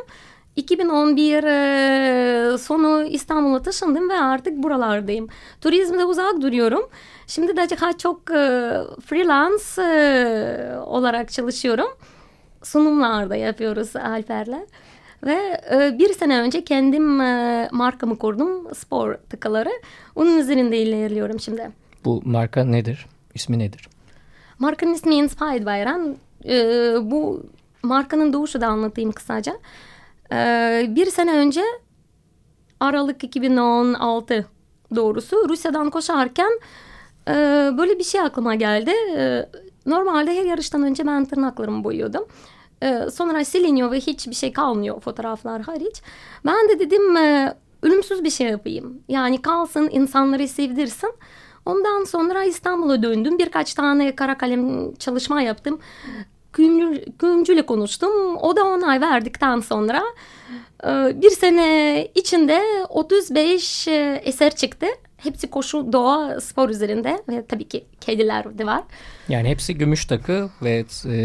2011 0.56 1.44
e, 1.44 2.58
sonu 2.58 3.04
İstanbul'a 3.04 3.62
taşındım 3.62 4.10
ve 4.10 4.14
artık 4.14 4.64
buralardayım. 4.64 5.28
Turizmde 5.62 6.06
uzak 6.06 6.42
duruyorum. 6.42 6.90
Şimdi 7.28 7.58
de 7.58 7.70
daha 7.70 7.98
çok 7.98 8.32
e, 8.32 8.74
freelance 9.06 9.82
e, 9.82 10.78
olarak 10.78 11.32
çalışıyorum. 11.32 11.88
Sunumlarda 12.64 13.36
yapıyoruz 13.36 13.96
Alper'le. 13.96 14.66
Ve 15.24 15.62
e, 15.72 16.00
bir 16.00 16.14
sene 16.14 16.40
önce 16.42 16.64
kendim 16.64 17.22
e, 17.22 17.70
markamı 17.72 18.18
kurdum. 18.18 18.76
Spor 18.76 19.14
tıkaları. 19.16 19.72
Onun 20.16 20.38
üzerinde 20.38 20.78
ilerliyorum 20.78 21.40
şimdi. 21.40 21.72
Bu 22.06 22.22
marka 22.26 22.64
nedir? 22.64 23.06
İsmi 23.34 23.60
nedir? 23.60 23.88
Markanın 24.60 24.94
ismi 24.94 25.16
Inspired 25.16 25.66
Bayram. 25.66 26.02
E, 26.46 26.56
bu 27.02 27.44
markanın 27.84 28.34
doğuşu 28.34 28.62
da 28.62 28.68
anlatayım 28.68 29.12
kısaca. 29.12 29.54
E, 30.32 30.86
bir 30.90 31.06
sene 31.06 31.34
önce 31.34 31.62
Aralık 32.80 33.24
2016 33.24 34.46
doğrusu 34.96 35.50
Rusya'dan 35.50 35.90
koşarken 35.90 36.60
e, 37.28 37.34
böyle 37.78 38.00
bir 38.00 38.04
şey 38.04 38.22
aklıma 38.22 38.56
geldi. 38.56 38.92
E, 39.18 39.46
normalde 39.86 40.36
her 40.36 40.46
yarıştan 40.46 40.84
önce 40.84 41.08
ben 41.08 41.26
tırnaklarımı 41.26 41.84
boyuyordum. 41.84 42.26
Ee, 42.84 43.10
sonra 43.14 43.46
siliniyor 43.46 43.92
ve 43.92 44.00
hiçbir 44.00 44.36
şey 44.36 44.54
kalmıyor 44.54 45.02
fotoğraflar 45.02 45.62
hariç. 45.62 46.02
Ben 46.46 46.70
de 46.70 46.80
dedim 46.80 47.18
e, 47.18 47.56
ölümsüz 47.82 48.24
bir 48.24 48.30
şey 48.30 48.48
yapayım. 48.48 49.04
Yani 49.08 49.42
kalsın 49.42 49.90
insanları 49.92 50.48
sevdirsin. 50.48 51.14
Ondan 51.66 52.04
sonra 52.04 52.44
İstanbul'a 52.44 53.04
döndüm. 53.04 53.40
Birkaç 53.40 53.74
tane 53.74 54.16
kara 54.16 54.38
kalem 54.38 54.96
çalışma 54.96 55.42
yaptım. 55.42 55.80
Kuyumcu, 56.54 57.18
kuyumcuyla 57.20 57.66
konuştum. 57.66 58.38
O 58.38 58.56
da 58.56 58.66
onay 58.66 59.02
verdikten 59.02 59.60
sonra 59.60 60.04
e, 60.84 61.22
bir 61.22 61.30
sene 61.30 62.08
içinde 62.16 62.62
35 62.90 63.88
e, 63.88 64.22
eser 64.26 64.56
çıktı. 64.56 64.86
Hepsi 65.24 65.50
koşu, 65.50 65.94
doğa, 65.94 66.42
spor 66.42 66.70
üzerinde 66.70 67.24
ve 67.30 67.46
tabii 67.46 67.68
ki 67.68 67.86
kediler 68.02 68.58
de 68.58 68.66
var. 68.66 68.84
Yani 69.30 69.50
hepsi 69.50 69.76
gümüş 69.78 70.06
takı 70.06 70.50
ve 70.62 70.86
e, 71.06 71.16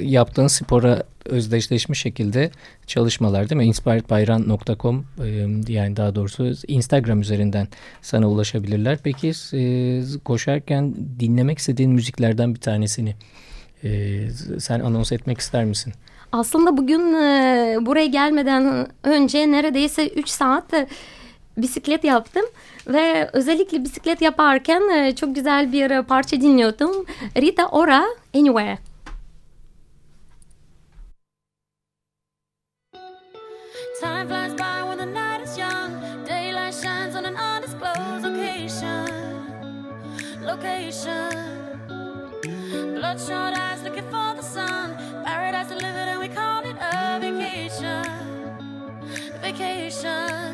yaptığın 0.00 0.46
spora 0.46 1.02
özdeşleşmiş 1.24 2.00
şekilde 2.00 2.50
çalışmalar 2.86 3.50
değil 3.50 3.56
mi? 3.56 3.64
inspiredbayran.com 3.64 5.06
e, 5.24 5.72
yani 5.72 5.96
daha 5.96 6.14
doğrusu 6.14 6.52
Instagram 6.68 7.20
üzerinden 7.20 7.68
sana 8.02 8.28
ulaşabilirler. 8.28 8.98
Peki 9.02 9.32
e, 9.52 10.02
koşarken 10.24 10.94
dinlemek 11.20 11.58
istediğin 11.58 11.90
müziklerden 11.90 12.54
bir 12.54 12.60
tanesini 12.60 13.14
e, 13.84 14.20
sen 14.58 14.80
anons 14.80 15.12
etmek 15.12 15.38
ister 15.38 15.64
misin? 15.64 15.92
Aslında 16.32 16.76
bugün 16.76 17.14
e, 17.14 17.78
buraya 17.80 18.06
gelmeden 18.06 18.86
önce 19.04 19.50
neredeyse 19.50 20.08
3 20.08 20.28
saat 20.28 20.74
e, 20.74 20.86
bisiklet 21.56 22.04
yaptım 22.04 22.44
ve 22.86 23.30
özellikle 23.32 23.84
bisiklet 23.84 24.22
yaparken 24.22 24.82
e, 24.98 25.14
çok 25.14 25.34
güzel 25.34 25.72
bir 25.72 26.02
parça 26.02 26.40
dinliyordum. 26.40 27.06
Rita 27.36 27.68
Ora 27.68 28.04
Anywhere. 28.34 28.78
Time 34.00 34.26
flies 34.28 34.52
by 34.52 34.82
when 34.82 34.98
the 34.98 35.06
night 35.06 35.40
is 35.40 35.56
young. 35.56 35.90
Daylight 36.28 36.74
shines 36.74 37.16
on 37.16 37.24
an 37.24 37.34
undisclosed 37.34 38.24
location. 38.24 39.06
Location. 40.44 41.56
Bloodshot 42.94 43.56
eyes 43.56 43.82
looking 43.82 44.04
for 44.10 44.34
the 44.36 44.42
sun. 44.42 44.94
Paradise 45.24 45.68
delivered 45.68 46.08
and 46.08 46.20
we 46.20 46.28
call 46.28 46.62
it 46.64 46.76
a 46.78 47.18
vacation. 47.20 48.04
Vacation. 49.40 50.45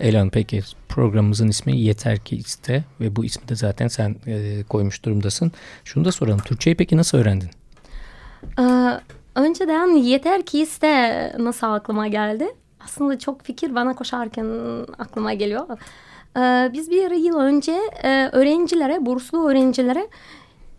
Elan 0.00 0.30
peki 0.30 0.60
programımızın 0.88 1.48
ismi 1.48 1.80
Yeter 1.80 2.18
Ki 2.18 2.36
İste 2.36 2.84
ve 3.00 3.16
bu 3.16 3.24
ismi 3.24 3.48
de 3.48 3.54
zaten 3.54 3.88
sen 3.88 4.16
e, 4.26 4.62
koymuş 4.68 5.04
durumdasın. 5.04 5.52
Şunu 5.84 6.04
da 6.04 6.12
soralım. 6.12 6.40
Türkçeyi 6.40 6.76
peki 6.76 6.96
nasıl 6.96 7.18
öğrendin? 7.18 7.50
Ee, 8.58 8.90
önceden 9.34 9.96
yeter 9.96 10.42
ki 10.42 10.60
iste 10.60 11.32
nasıl 11.38 11.66
aklıma 11.66 12.08
geldi? 12.08 12.48
Aslında 12.84 13.18
çok 13.18 13.42
fikir 13.42 13.74
bana 13.74 13.94
koşarken 13.94 14.46
aklıma 14.98 15.34
geliyor. 15.34 15.78
Ee, 16.36 16.70
biz 16.72 16.90
bir 16.90 17.10
yıl 17.10 17.36
önce 17.36 17.78
e, 18.02 18.28
öğrencilere, 18.32 19.06
burslu 19.06 19.48
öğrencilere 19.48 20.08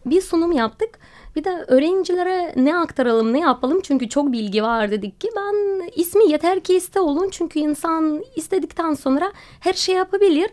bir 0.05 0.21
sunum 0.21 0.51
yaptık. 0.51 0.99
Bir 1.35 1.43
de 1.43 1.65
öğrencilere 1.67 2.53
ne 2.55 2.77
aktaralım, 2.77 3.33
ne 3.33 3.39
yapalım? 3.39 3.81
Çünkü 3.83 4.09
çok 4.09 4.31
bilgi 4.31 4.63
var 4.63 4.91
dedik 4.91 5.21
ki 5.21 5.29
ben 5.35 5.89
ismi 5.95 6.31
yeter 6.31 6.59
ki 6.59 6.75
iste 6.75 6.99
olun. 6.99 7.29
Çünkü 7.31 7.59
insan 7.59 8.23
istedikten 8.35 8.93
sonra 8.93 9.31
her 9.59 9.73
şey 9.73 9.95
yapabilir. 9.95 10.49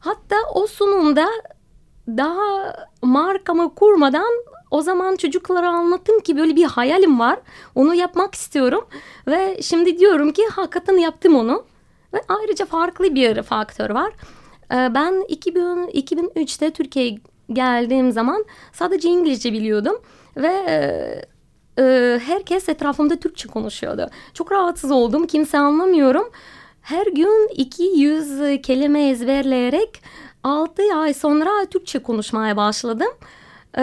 Hatta 0.00 0.36
o 0.54 0.66
sunumda 0.66 1.26
daha 2.08 2.76
markamı 3.02 3.74
kurmadan 3.74 4.32
o 4.70 4.82
zaman 4.82 5.16
çocuklara 5.16 5.68
anlattım 5.68 6.20
ki 6.20 6.36
böyle 6.36 6.56
bir 6.56 6.64
hayalim 6.64 7.20
var. 7.20 7.38
Onu 7.74 7.94
yapmak 7.94 8.34
istiyorum. 8.34 8.86
Ve 9.26 9.62
şimdi 9.62 9.98
diyorum 9.98 10.32
ki 10.32 10.42
hakikaten 10.52 10.96
yaptım 10.96 11.36
onu. 11.36 11.64
Ve 12.14 12.20
ayrıca 12.28 12.66
farklı 12.66 13.14
bir 13.14 13.42
faktör 13.42 13.90
var. 13.90 14.12
Ee, 14.72 14.94
ben 14.94 15.24
2000, 15.28 15.60
2003'te 15.88 16.70
Türkiye'ye 16.70 17.18
geldiğim 17.52 18.12
zaman 18.12 18.44
sadece 18.72 19.08
İngilizce 19.08 19.52
biliyordum. 19.52 19.96
Ve 20.36 20.52
e, 20.68 21.82
e, 21.82 22.18
herkes 22.26 22.68
etrafımda 22.68 23.16
Türkçe 23.16 23.48
konuşuyordu. 23.48 24.10
Çok 24.34 24.52
rahatsız 24.52 24.90
oldum. 24.90 25.26
Kimse 25.26 25.58
anlamıyorum. 25.58 26.30
Her 26.82 27.06
gün 27.06 27.48
200 27.54 28.62
kelime 28.62 29.08
ezberleyerek 29.08 30.02
6 30.42 30.82
ay 30.94 31.14
sonra 31.14 31.66
Türkçe 31.70 31.98
konuşmaya 31.98 32.56
başladım. 32.56 33.10
Ee, 33.76 33.82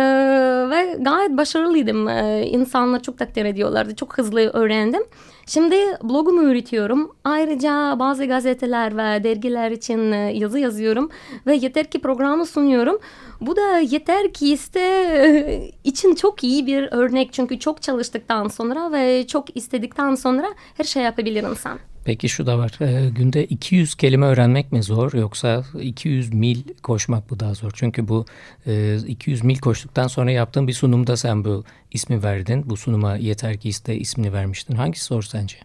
ve 0.70 0.98
gayet 1.00 1.38
başarılıydım. 1.38 2.08
Ee, 2.08 2.46
insanlar 2.48 3.02
çok 3.02 3.18
takdir 3.18 3.46
ediyorlardı. 3.46 3.96
Çok 3.96 4.18
hızlı 4.18 4.40
öğrendim. 4.40 5.04
Şimdi 5.46 5.76
blogumu 6.04 6.44
üretiyorum. 6.44 7.12
Ayrıca 7.24 7.96
bazı 8.00 8.26
gazeteler 8.26 8.98
ve 8.98 9.24
dergiler 9.24 9.72
için 9.72 10.12
e, 10.12 10.18
yazı 10.18 10.60
yazıyorum. 10.60 11.10
Ve 11.48 11.56
yeter 11.56 11.86
ki 11.86 12.02
programı 12.02 12.46
sunuyorum. 12.46 13.00
Bu 13.42 13.56
da 13.56 13.78
yeter 13.78 14.34
ki 14.34 14.54
iste 14.54 14.80
e, 14.80 15.72
için 15.84 16.16
çok 16.16 16.44
iyi 16.44 16.68
bir 16.68 16.88
örnek. 16.92 17.34
Çünkü 17.34 17.60
çok 17.60 17.82
çalıştıktan 17.82 18.48
sonra 18.48 18.92
ve 18.92 19.28
çok 19.28 19.58
istedikten 19.58 20.16
sonra 20.16 20.48
her 20.78 20.84
şey 20.84 21.04
yapabilir 21.04 21.44
insan. 21.44 21.80
Peki 22.05 22.29
şu 22.29 22.45
da 22.45 22.57
var. 22.57 22.81
E, 22.81 23.10
günde 23.10 23.45
200 23.45 23.95
kelime 23.95 24.25
öğrenmek 24.25 24.72
mi 24.72 24.83
zor 24.83 25.13
yoksa 25.13 25.63
200 25.81 26.33
mil 26.33 26.63
koşmak 26.83 27.31
mı 27.31 27.39
daha 27.39 27.53
zor? 27.53 27.72
Çünkü 27.75 28.07
bu 28.07 28.25
e, 28.67 28.98
200 29.07 29.43
mil 29.43 29.57
koştuktan 29.57 30.07
sonra 30.07 30.31
yaptığın 30.31 30.67
bir 30.67 30.74
sunumda 30.74 31.17
sen 31.17 31.45
bu 31.45 31.63
ismi 31.91 32.24
verdin. 32.24 32.69
Bu 32.69 32.77
sunuma 32.77 33.15
yeter 33.15 33.57
ki 33.57 33.69
iste 33.69 33.95
ismini 33.95 34.33
vermiştin. 34.33 34.75
Hangisi 34.75 35.05
zor 35.05 35.22
sence? 35.24 35.57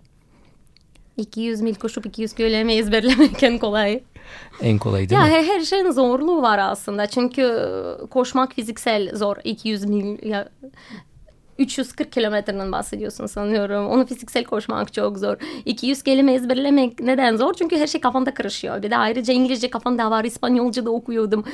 200 1.17 1.61
mil 1.61 1.75
koşup 1.75 2.07
200 2.07 2.33
kelime 2.33 2.75
ezberlemek 2.75 3.43
en 3.43 3.59
kolay. 3.59 4.03
En 4.63 4.79
kolay 4.79 5.09
değil 5.09 5.21
ya, 5.21 5.27
mi? 5.27 5.33
Her, 5.33 5.45
her 5.45 5.61
şeyin 5.61 5.91
zorluğu 5.91 6.43
var 6.43 6.59
aslında. 6.59 7.07
Çünkü 7.07 7.71
koşmak 8.11 8.55
fiziksel 8.55 9.17
zor. 9.17 9.37
200 9.45 9.85
mil 9.85 10.29
ya, 10.29 10.49
340 11.59 12.13
kilometreden 12.13 12.73
bahsediyorsun 12.73 13.27
sanıyorum. 13.27 13.87
Onu 13.87 14.07
fiziksel 14.07 14.45
koşmak 14.45 14.93
çok 14.93 15.19
zor. 15.19 15.37
200 15.65 16.03
kelime 16.03 16.33
ezberlemek 16.33 17.01
neden 17.01 17.37
zor? 17.37 17.55
Çünkü 17.55 17.77
her 17.77 17.87
şey 17.87 18.01
kafanda 18.01 18.35
karışıyor. 18.35 18.83
Bir 18.83 18.91
de 18.91 18.97
ayrıca 18.97 19.35
İngilizce 19.35 19.71
kafanda 19.71 20.11
var. 20.11 20.25
İspanyolca 20.25 20.85
da 20.85 20.91
okuyordum. 20.91 21.45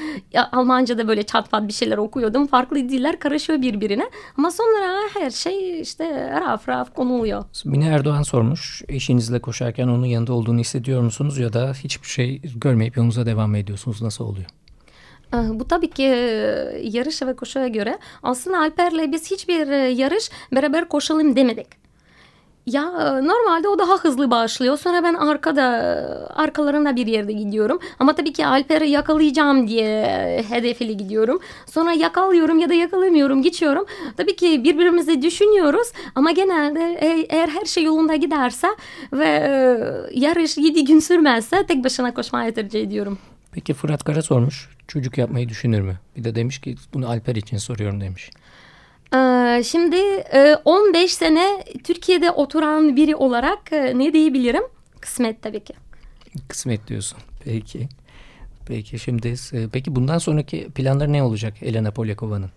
Almanca 0.52 0.99
da 0.99 1.08
böyle 1.08 1.23
çatpat 1.23 1.68
bir 1.68 1.73
şeyler 1.73 1.96
okuyordum. 1.96 2.46
Farklı 2.46 2.76
diller 2.76 3.18
karışıyor 3.18 3.62
birbirine. 3.62 4.11
Ama 4.38 4.50
sonra 4.50 5.00
her 5.14 5.30
şey 5.30 5.80
işte 5.80 6.30
raf 6.40 6.68
raf 6.68 6.94
konuluyor. 6.94 7.44
Mine 7.64 7.87
Erdoğan 7.87 8.23
sormuş. 8.23 8.82
Eşinizle 8.88 9.40
koşarken 9.40 9.88
onun 9.88 10.06
yanında 10.06 10.32
olduğunu 10.32 10.58
hissediyor 10.61 11.02
musunuz 11.02 11.38
ya 11.38 11.52
da 11.52 11.73
hiçbir 11.84 12.08
şey 12.08 12.40
görmeyip 12.56 12.96
yolunuza 12.96 13.26
devam 13.26 13.54
ediyorsunuz? 13.54 14.02
Nasıl 14.02 14.25
oluyor? 14.25 14.46
Ah, 15.34 15.44
bu 15.50 15.68
tabii 15.68 15.90
ki 15.90 16.02
e, 16.02 16.80
yarış 16.82 17.22
ve 17.22 17.36
koşuya 17.36 17.68
göre. 17.68 17.98
Aslında 18.22 18.58
Alper'le 18.58 19.12
biz 19.12 19.30
hiçbir 19.30 19.68
e, 19.68 19.76
yarış 19.76 20.30
beraber 20.52 20.88
koşalım 20.88 21.36
demedik. 21.36 21.66
Ya 22.66 22.82
e, 22.82 23.26
normalde 23.26 23.68
o 23.68 23.78
daha 23.78 23.96
hızlı 23.96 24.30
başlıyor. 24.30 24.78
Sonra 24.78 25.02
ben 25.02 25.14
arkada 25.14 25.62
arkalarında 26.36 26.96
bir 26.96 27.06
yerde 27.06 27.32
gidiyorum. 27.32 27.78
Ama 27.98 28.14
tabii 28.14 28.32
ki 28.32 28.46
Alper'i 28.46 28.90
yakalayacağım 28.90 29.68
diye 29.68 30.04
hedefli 30.48 30.96
gidiyorum. 30.96 31.40
Sonra 31.66 31.92
yakalıyorum 31.92 32.58
ya 32.58 32.68
da 32.68 32.74
yakalamıyorum 32.74 33.42
geçiyorum. 33.42 33.86
Tabii 34.16 34.36
ki 34.36 34.64
birbirimizi 34.64 35.23
düşünüyoruz. 35.23 35.92
Ama 36.14 36.30
genelde 36.30 36.99
eğer 37.30 37.49
her 37.49 37.64
şey 37.64 37.84
yolunda 37.84 38.16
giderse 38.16 38.68
ve 39.12 39.28
yarış 40.14 40.58
7 40.58 40.84
gün 40.84 40.99
sürmezse 40.99 41.66
tek 41.66 41.84
başına 41.84 42.14
koşmayı 42.14 42.54
tercih 42.54 42.82
ediyorum. 42.82 43.18
Peki 43.54 43.75
Fırat 43.75 44.04
Kara 44.04 44.23
sormuş. 44.23 44.69
Çocuk 44.88 45.19
yapmayı 45.19 45.49
düşünür 45.49 45.80
mü? 45.80 45.99
Bir 46.17 46.25
de 46.25 46.34
demiş 46.34 46.58
ki 46.58 46.76
bunu 46.95 47.08
Alper 47.08 47.36
için 47.36 47.56
soruyorum 47.56 48.00
demiş. 48.00 48.30
Ee, 49.14 49.62
şimdi 49.64 49.97
15 50.64 51.04
e, 51.04 51.08
sene 51.08 51.64
Türkiye'de 51.84 52.30
oturan 52.30 52.97
biri 52.97 53.17
olarak 53.17 53.73
e, 53.73 53.99
ne 53.99 54.12
diyebilirim? 54.12 54.62
Kısmet 55.00 55.43
tabii 55.43 55.64
ki. 55.64 55.75
Kısmet 56.49 56.88
diyorsun. 56.88 57.19
Peki. 57.45 57.88
Peki 58.67 58.99
şimdi 58.99 59.34
e, 59.52 59.69
peki 59.73 59.97
bundan 59.97 60.19
sonraki 60.19 60.71
planları 60.71 61.12
ne 61.12 61.23
olacak 61.23 61.54
Elena 61.62 61.90
Polyakova'nın? 61.90 62.50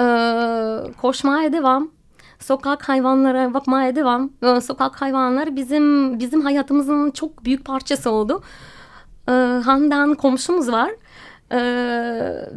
Ee, 0.00 0.92
koşmaya 1.00 1.52
devam. 1.52 1.90
Sokak 2.38 2.88
hayvanlara 2.88 3.54
bakmaya 3.54 3.96
devam. 3.96 4.30
Sokak 4.62 5.02
hayvanları 5.02 5.56
bizim 5.56 6.18
bizim 6.18 6.40
hayatımızın 6.40 7.10
çok 7.10 7.44
büyük 7.44 7.64
parçası 7.64 8.10
oldu. 8.10 8.42
Ee, 9.28 9.32
Handan 9.64 10.14
komşumuz 10.14 10.72
var. 10.72 10.90
Ee, 11.52 11.56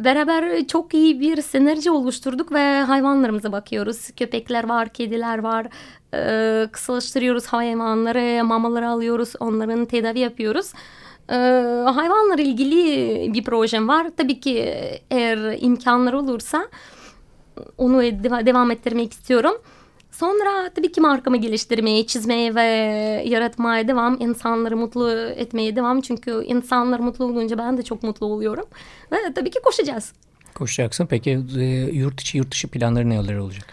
beraber 0.04 0.66
çok 0.66 0.94
iyi 0.94 1.20
bir 1.20 1.42
sinerji 1.42 1.90
oluşturduk 1.90 2.52
ve 2.52 2.80
hayvanlarımıza 2.80 3.52
bakıyoruz. 3.52 4.10
Köpekler 4.16 4.68
var, 4.68 4.88
kediler 4.88 5.38
var. 5.38 5.66
Ee, 6.14 6.68
kısılaştırıyoruz 6.72 7.46
hayvanları, 7.46 8.44
mamaları 8.44 8.88
alıyoruz, 8.88 9.32
onların 9.40 9.84
tedavi 9.84 10.18
yapıyoruz. 10.18 10.72
Ee, 11.30 11.34
hayvanlarla 11.94 12.42
ilgili 12.42 13.32
bir 13.34 13.44
projem 13.44 13.88
var. 13.88 14.06
Tabii 14.16 14.40
ki 14.40 14.74
eğer 15.10 15.58
imkanlar 15.62 16.12
olursa 16.12 16.68
onu 17.78 18.02
devam 18.46 18.70
ettirmek 18.70 19.12
istiyorum. 19.12 19.54
Sonra 20.10 20.70
tabii 20.74 20.92
ki 20.92 21.00
markamı 21.00 21.36
geliştirmeye, 21.36 22.06
çizmeye 22.06 22.54
ve 22.54 22.62
yaratmaya 23.26 23.88
devam. 23.88 24.20
insanları 24.20 24.76
mutlu 24.76 25.10
etmeye 25.10 25.76
devam. 25.76 26.00
Çünkü 26.00 26.44
insanlar 26.44 27.00
mutlu 27.00 27.24
olunca 27.24 27.58
ben 27.58 27.78
de 27.78 27.82
çok 27.82 28.02
mutlu 28.02 28.26
oluyorum. 28.26 28.66
Ve 29.12 29.16
tabii 29.34 29.50
ki 29.50 29.60
koşacağız. 29.64 30.12
Koşacaksın. 30.54 31.06
Peki 31.06 31.40
e, 31.58 31.64
yurt 31.92 32.20
içi 32.20 32.38
yurt 32.38 32.50
dışı 32.50 32.68
planları 32.68 33.10
neler 33.10 33.36
olacak? 33.36 33.64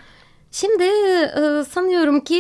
Şimdi 0.52 0.84
e, 0.84 1.64
sanıyorum 1.70 2.20
ki 2.20 2.36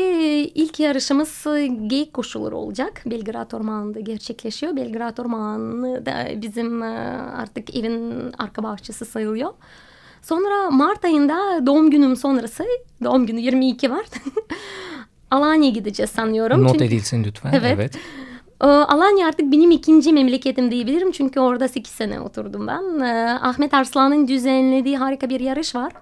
ilk 0.55 0.79
yarışımız 0.79 1.45
geyik 1.88 2.13
koşuları 2.13 2.55
olacak. 2.55 3.01
Belgrad 3.05 3.51
Ormanı'nda 3.51 3.99
gerçekleşiyor. 3.99 4.75
Belgrad 4.75 5.17
Ormanı 5.17 6.05
da 6.05 6.27
bizim 6.41 6.84
e, 6.84 6.86
artık 7.38 7.75
evin 7.75 8.13
arka 8.38 8.63
bahçesi 8.63 9.05
sayılıyor. 9.05 9.53
Sonra 10.25 10.71
Mart 10.71 11.05
ayında 11.05 11.65
doğum 11.65 11.91
günüm 11.91 12.15
sonrası 12.15 12.63
doğum 13.03 13.25
günü 13.25 13.39
22 13.39 13.91
var. 13.91 14.05
Alanya'ya 15.31 15.71
gideceğiz 15.71 16.09
sanıyorum. 16.09 16.63
Not 16.63 16.71
çünkü, 16.71 16.85
edilsin 16.85 17.23
lütfen. 17.23 17.53
Evet. 17.53 17.73
evet. 17.75 17.95
Ee, 18.61 18.65
Alanya 18.65 19.27
artık 19.27 19.51
benim 19.51 19.71
ikinci 19.71 20.13
memleketim 20.13 20.71
diyebilirim. 20.71 21.11
Çünkü 21.11 21.39
orada 21.39 21.67
8 21.67 21.91
sene 21.93 22.19
oturdum 22.19 22.67
ben. 22.67 22.99
Ee, 22.99 23.39
Ahmet 23.41 23.73
Arslan'ın 23.73 24.27
düzenlediği 24.27 24.97
harika 24.97 25.29
bir 25.29 25.39
yarış 25.39 25.75
var. 25.75 25.93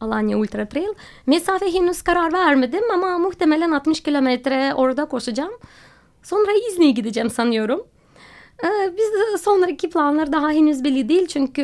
Alanya 0.00 0.38
Ultra 0.38 0.68
Trail. 0.68 0.94
Mesafe 1.26 1.74
henüz 1.74 2.02
karar 2.02 2.32
vermedim 2.32 2.90
ama 2.94 3.18
muhtemelen 3.18 3.70
60 3.70 4.00
kilometre 4.00 4.74
orada 4.74 5.04
koşacağım. 5.04 5.52
Sonra 6.22 6.50
İzni'ye 6.68 6.90
gideceğim 6.90 7.30
sanıyorum. 7.30 7.86
Ee, 8.64 8.92
biz 8.96 9.40
sonraki 9.42 9.90
planlar 9.90 10.32
daha 10.32 10.50
henüz 10.50 10.84
belli 10.84 11.08
değil 11.08 11.26
çünkü 11.26 11.62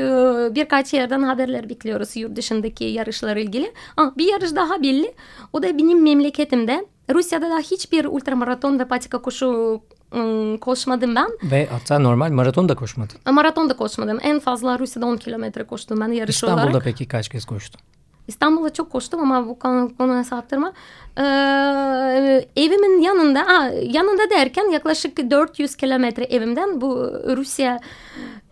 birkaç 0.55 0.95
yerden 0.95 1.23
haberler 1.23 1.69
bekliyoruz 1.69 2.17
yurt 2.17 2.37
dışındaki 2.37 2.85
yarışlarla 2.85 3.41
ilgili. 3.41 3.73
Bir 4.19 4.33
yarış 4.33 4.55
daha 4.55 4.83
belli. 4.83 5.15
O 5.53 5.63
da 5.63 5.79
benim 5.79 6.03
memleketimde. 6.03 6.87
Rusya'da 7.15 7.51
da 7.51 7.59
hiçbir 7.59 8.05
ultramaraton 8.05 8.79
ve 8.79 8.85
patika 8.89 9.23
koşu 9.23 9.81
ıı, 10.15 10.59
koşmadım 10.61 11.15
ben. 11.15 11.29
Ve 11.43 11.67
hatta 11.71 11.99
normal 11.99 12.31
maraton 12.31 12.69
da 12.69 12.75
koşmadın. 12.75 13.17
Maraton 13.31 13.71
da 13.71 13.77
koşmadım. 13.77 14.19
En 14.23 14.41
fazla 14.41 14.79
Rusya'da 14.79 15.07
10 15.07 15.17
kilometre 15.17 15.65
koştum 15.65 16.01
ben 16.01 16.09
yarış 16.13 16.35
İstanbul'da 16.35 16.55
olarak. 16.55 16.69
İstanbul'da 16.69 16.85
peki 16.91 17.09
kaç 17.09 17.29
kez 17.29 17.45
koştun? 17.45 17.81
İstanbul'da 18.29 18.73
çok 18.73 18.93
koştum 18.93 19.21
ama 19.21 19.49
bu 19.49 19.59
konu, 19.59 19.97
konuya 19.99 20.25
saptırma. 20.25 20.73
Ee, 21.19 21.23
evimin 22.57 23.01
yanında, 23.01 23.41
aa, 23.41 23.71
yanında 23.83 24.31
derken 24.31 24.71
yaklaşık 24.73 25.31
400 25.31 25.77
kilometre 25.77 26.25
evimden 26.25 26.81
bu 26.81 27.13
Rusya 27.37 27.81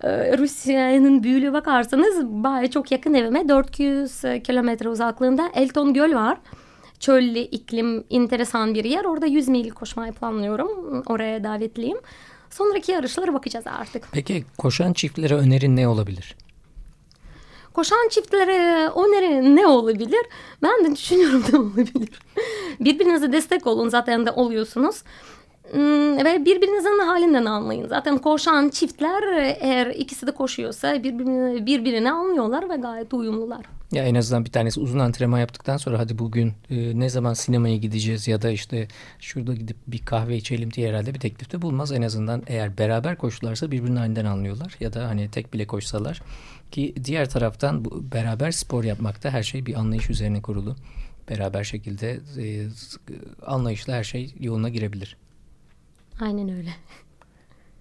e, 0.02 0.38
Rusya'nın 0.38 1.22
büyülü 1.22 1.52
bakarsanız 1.52 2.24
baya 2.26 2.70
çok 2.70 2.92
yakın 2.92 3.14
evime 3.14 3.48
400 3.48 4.20
kilometre 4.44 4.88
uzaklığında 4.88 5.50
Elton 5.54 5.94
Göl 5.94 6.14
var. 6.14 6.38
Çöllü 7.00 7.38
iklim 7.38 8.04
enteresan 8.10 8.74
bir 8.74 8.84
yer. 8.84 9.04
Orada 9.04 9.26
100 9.26 9.48
mil 9.48 9.70
koşmayı 9.70 10.12
planlıyorum. 10.12 11.02
Oraya 11.06 11.44
davetliyim. 11.44 11.98
Sonraki 12.50 12.92
yarışlara 12.92 13.32
bakacağız 13.34 13.66
artık. 13.66 14.08
Peki 14.12 14.44
koşan 14.58 14.92
çiftlere 14.92 15.34
önerin 15.34 15.76
ne 15.76 15.88
olabilir? 15.88 16.37
Koşan 17.74 18.08
çiftlere 18.10 18.88
öneri 18.88 19.56
ne 19.56 19.66
olabilir? 19.66 20.26
Ben 20.62 20.84
de 20.84 20.96
düşünüyorum 20.96 21.44
ne 21.52 21.58
olabilir. 21.58 22.10
Birbirinize 22.80 23.32
destek 23.32 23.66
olun 23.66 23.88
zaten 23.88 24.26
de 24.26 24.30
oluyorsunuz. 24.30 25.02
Hmm, 25.70 26.24
ve 26.24 26.44
birbirinizin 26.44 26.98
halinden 26.98 27.44
anlayın. 27.44 27.88
Zaten 27.88 28.18
koşan 28.18 28.68
çiftler 28.68 29.22
eğer 29.60 29.87
ikisi 29.87 30.26
de 30.26 30.30
koşuyorsa 30.30 31.02
birbirini, 31.02 31.66
birbirini 31.66 32.10
anlıyorlar 32.10 32.70
ve 32.70 32.76
gayet 32.76 33.14
uyumlular. 33.14 33.66
Ya 33.92 34.04
en 34.04 34.14
azından 34.14 34.44
bir 34.44 34.52
tanesi 34.52 34.80
uzun 34.80 34.98
antrenman 34.98 35.38
yaptıktan 35.38 35.76
sonra 35.76 35.98
hadi 35.98 36.18
bugün 36.18 36.52
e, 36.70 37.00
ne 37.00 37.08
zaman 37.08 37.34
sinemaya 37.34 37.76
gideceğiz 37.76 38.28
ya 38.28 38.42
da 38.42 38.50
işte 38.50 38.88
şurada 39.20 39.54
gidip 39.54 39.76
bir 39.87 39.98
kahve 39.98 40.37
içelim 40.37 40.72
diye 40.72 40.88
herhalde 40.88 41.14
bir 41.14 41.20
teklifte 41.20 41.62
bulmaz. 41.62 41.92
En 41.92 42.02
azından 42.02 42.42
eğer 42.46 42.78
beraber 42.78 43.18
koştularsa 43.18 43.70
birbirinin 43.70 43.96
halinden 43.96 44.24
anlıyorlar 44.24 44.76
ya 44.80 44.92
da 44.92 45.08
hani 45.08 45.30
tek 45.30 45.54
bile 45.54 45.66
koşsalar 45.66 46.22
ki 46.74 46.94
diğer 47.04 47.30
taraftan 47.30 47.84
bu 47.84 48.12
beraber 48.12 48.50
spor 48.50 48.84
yapmakta 48.84 49.30
her 49.30 49.42
şey 49.42 49.66
bir 49.66 49.74
anlayış 49.74 50.10
üzerine 50.10 50.42
kurulu. 50.42 50.76
Beraber 51.30 51.64
şekilde 51.64 52.20
e, 52.38 52.68
anlayışla 53.46 53.92
her 53.92 54.04
şey 54.04 54.34
yoluna 54.40 54.68
girebilir. 54.68 55.16
Aynen 56.20 56.48
öyle. 56.48 56.70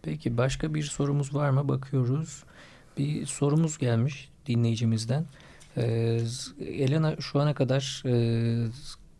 Peki 0.01 0.38
başka 0.38 0.73
bir 0.73 0.84
sorumuz 0.84 1.36
var 1.36 1.49
mı? 1.49 1.67
Bakıyoruz. 1.67 2.43
Bir 2.97 3.25
sorumuz 3.25 3.77
gelmiş 3.77 4.29
dinleyicimizden. 4.47 5.25
Ee, 5.77 6.19
Elena 6.60 7.15
şu 7.19 7.39
ana 7.39 7.53
kadar 7.53 8.03
e, 8.06 8.13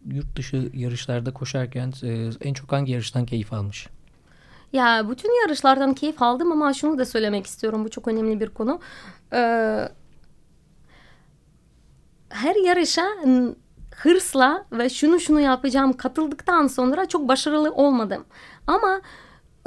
yurt 0.08 0.36
dışı 0.36 0.70
yarışlarda 0.74 1.34
koşarken 1.34 1.94
e, 2.04 2.30
en 2.42 2.54
çok 2.54 2.72
hangi 2.72 2.92
yarıştan 2.92 3.26
keyif 3.26 3.54
almış? 3.54 3.88
Ya 4.74 5.10
bütün 5.10 5.42
yarışlardan 5.42 5.94
keyif 5.94 6.22
aldım 6.22 6.52
ama 6.52 6.74
şunu 6.74 6.98
da 6.98 7.06
söylemek 7.06 7.46
istiyorum. 7.48 7.86
Bu 7.86 7.90
çok 7.90 8.08
önemli 8.08 8.40
bir 8.40 8.50
konu. 8.50 8.80
Ee, 9.34 9.90
her 12.30 12.56
yarışa 12.66 13.06
hırsla 13.96 14.66
ve 14.72 14.90
şunu 14.90 15.20
şunu 15.20 15.40
yapacağım 15.42 15.94
katıldıktan 15.94 16.68
sonra 16.68 17.06
çok 17.06 17.28
başarılı 17.28 17.72
olmadım. 17.72 18.26
Ama 18.68 19.02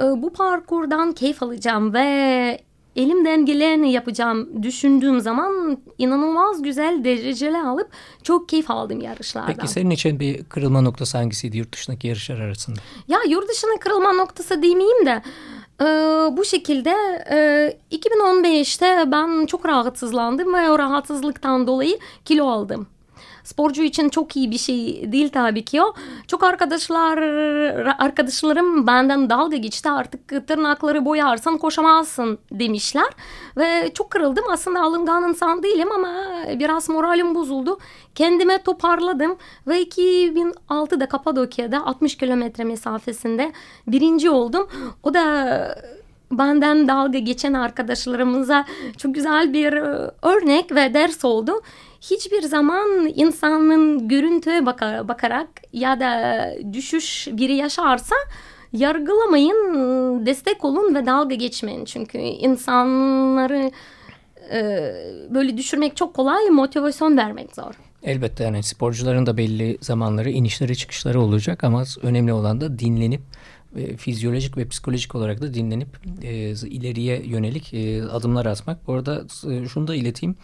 e, 0.00 0.02
bu 0.02 0.32
parkurdan 0.32 1.12
keyif 1.12 1.42
alacağım 1.42 1.94
ve 1.94 2.65
elimden 2.96 3.46
geleni 3.46 3.92
yapacağım 3.92 4.62
düşündüğüm 4.62 5.20
zaman 5.20 5.78
inanılmaz 5.98 6.62
güzel 6.62 7.04
dereceler 7.04 7.64
alıp 7.64 7.88
çok 8.22 8.48
keyif 8.48 8.70
aldım 8.70 9.00
yarışlardan. 9.00 9.54
Peki 9.54 9.68
senin 9.68 9.90
için 9.90 10.20
bir 10.20 10.44
kırılma 10.44 10.80
noktası 10.80 11.18
hangisiydi 11.18 11.58
yurt 11.58 11.72
dışındaki 11.72 12.08
yarışlar 12.08 12.40
arasında? 12.40 12.80
Ya 13.08 13.18
yurt 13.28 13.48
dışında 13.48 13.76
kırılma 13.80 14.12
noktası 14.12 14.62
demeyeyim 14.62 15.06
de 15.06 15.22
e, 15.80 15.86
bu 16.36 16.44
şekilde 16.44 16.90
e, 17.30 17.96
2015'te 17.96 19.12
ben 19.12 19.46
çok 19.46 19.66
rahatsızlandım 19.66 20.54
ve 20.54 20.70
o 20.70 20.78
rahatsızlıktan 20.78 21.66
dolayı 21.66 21.98
kilo 22.24 22.48
aldım 22.48 22.86
sporcu 23.46 23.82
için 23.82 24.08
çok 24.08 24.36
iyi 24.36 24.50
bir 24.50 24.58
şey 24.58 25.12
değil 25.12 25.28
tabii 25.28 25.64
ki 25.64 25.82
o. 25.82 25.94
Çok 26.26 26.42
arkadaşlar 26.44 27.18
arkadaşlarım 27.98 28.86
benden 28.86 29.30
dalga 29.30 29.56
geçti 29.56 29.90
artık 29.90 30.48
tırnakları 30.48 31.04
boyarsan 31.04 31.58
koşamazsın 31.58 32.38
demişler. 32.52 33.08
Ve 33.56 33.90
çok 33.94 34.10
kırıldım 34.10 34.44
aslında 34.52 34.82
alıngan 34.82 35.28
insan 35.28 35.62
değilim 35.62 35.92
ama 35.92 36.12
biraz 36.58 36.88
moralim 36.88 37.34
bozuldu. 37.34 37.78
Kendime 38.14 38.62
toparladım 38.62 39.36
ve 39.66 39.82
2006'da 39.82 41.08
Kapadokya'da 41.08 41.86
60 41.86 42.16
kilometre 42.16 42.64
mesafesinde 42.64 43.52
birinci 43.86 44.30
oldum. 44.30 44.68
O 45.02 45.14
da 45.14 45.24
benden 46.32 46.88
dalga 46.88 47.18
geçen 47.18 47.52
arkadaşlarımıza 47.52 48.64
çok 48.96 49.14
güzel 49.14 49.52
bir 49.52 49.72
örnek 50.22 50.74
ve 50.74 50.94
ders 50.94 51.24
oldu 51.24 51.62
hiçbir 52.10 52.42
zaman 52.42 53.12
insanın 53.14 54.08
görüntüye 54.08 54.66
bakarak 55.08 55.48
ya 55.72 56.00
da 56.00 56.50
düşüş 56.72 57.28
biri 57.32 57.54
yaşarsa 57.54 58.14
yargılamayın, 58.72 59.56
destek 60.26 60.64
olun 60.64 60.94
ve 60.94 61.06
dalga 61.06 61.34
geçmeyin. 61.34 61.84
Çünkü 61.84 62.18
insanları 62.18 63.70
e, 64.52 64.60
böyle 65.30 65.56
düşürmek 65.56 65.96
çok 65.96 66.14
kolay, 66.14 66.50
motivasyon 66.50 67.16
vermek 67.16 67.54
zor. 67.54 67.74
Elbette 68.02 68.44
yani 68.44 68.62
sporcuların 68.62 69.26
da 69.26 69.36
belli 69.36 69.78
zamanları 69.80 70.30
inişleri 70.30 70.76
çıkışları 70.76 71.20
olacak 71.20 71.64
ama 71.64 71.84
önemli 72.02 72.32
olan 72.32 72.60
da 72.60 72.78
dinlenip 72.78 73.20
e, 73.76 73.96
fizyolojik 73.96 74.56
ve 74.56 74.68
psikolojik 74.68 75.14
olarak 75.14 75.40
da 75.40 75.54
dinlenip 75.54 75.88
e, 76.22 76.50
ileriye 76.50 77.22
yönelik 77.26 77.74
e, 77.74 78.04
adımlar 78.04 78.46
atmak. 78.46 78.86
Bu 78.86 78.92
arada 78.92 79.24
e, 79.50 79.68
şunu 79.68 79.88
da 79.88 79.94
ileteyim 79.94 80.36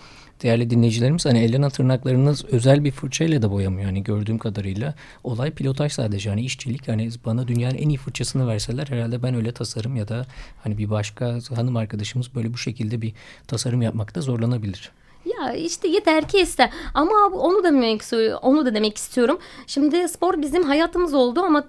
değerli 0.42 0.70
dinleyicilerimiz 0.70 1.26
hani 1.26 1.38
Elena 1.38 1.70
tırnaklarınız 1.70 2.44
özel 2.44 2.85
bir 2.85 2.90
fırçayla 2.90 3.42
da 3.42 3.50
boyamıyor. 3.50 3.87
Hani 3.87 4.05
gördüğüm 4.05 4.38
kadarıyla 4.38 4.94
olay 5.24 5.50
pilotaj 5.50 5.92
sadece 5.92 6.31
hani 6.31 6.44
işçilik 6.44 6.88
hani 6.88 7.11
bana 7.26 7.48
dünyanın 7.48 7.74
en 7.74 7.88
iyi 7.88 7.98
fırçasını 7.98 8.48
verseler 8.48 8.87
herhalde 8.87 9.22
ben 9.22 9.35
öyle 9.35 9.52
tasarım 9.52 9.96
ya 9.96 10.09
da 10.09 10.26
hani 10.62 10.78
bir 10.78 10.90
başka 10.90 11.38
hanım 11.57 11.76
arkadaşımız 11.76 12.35
böyle 12.35 12.52
bu 12.52 12.59
şekilde 12.59 13.02
bir 13.02 13.12
tasarım 13.48 13.83
yapmakta 13.83 14.20
zorlanabilir. 14.20 14.90
Ya 15.24 15.52
işte 15.52 15.88
yeter 15.88 16.28
ki 16.28 16.38
iste. 16.38 16.70
Ama 16.94 17.14
onu 17.33 17.64
da 17.64 17.68
demek 17.68 18.02
onu 18.42 18.66
da 18.66 18.74
demek 18.74 18.96
istiyorum. 18.96 19.38
Şimdi 19.66 20.09
spor 20.09 20.42
bizim 20.42 20.62
hayatımız 20.62 21.14
oldu 21.14 21.40
ama 21.40 21.64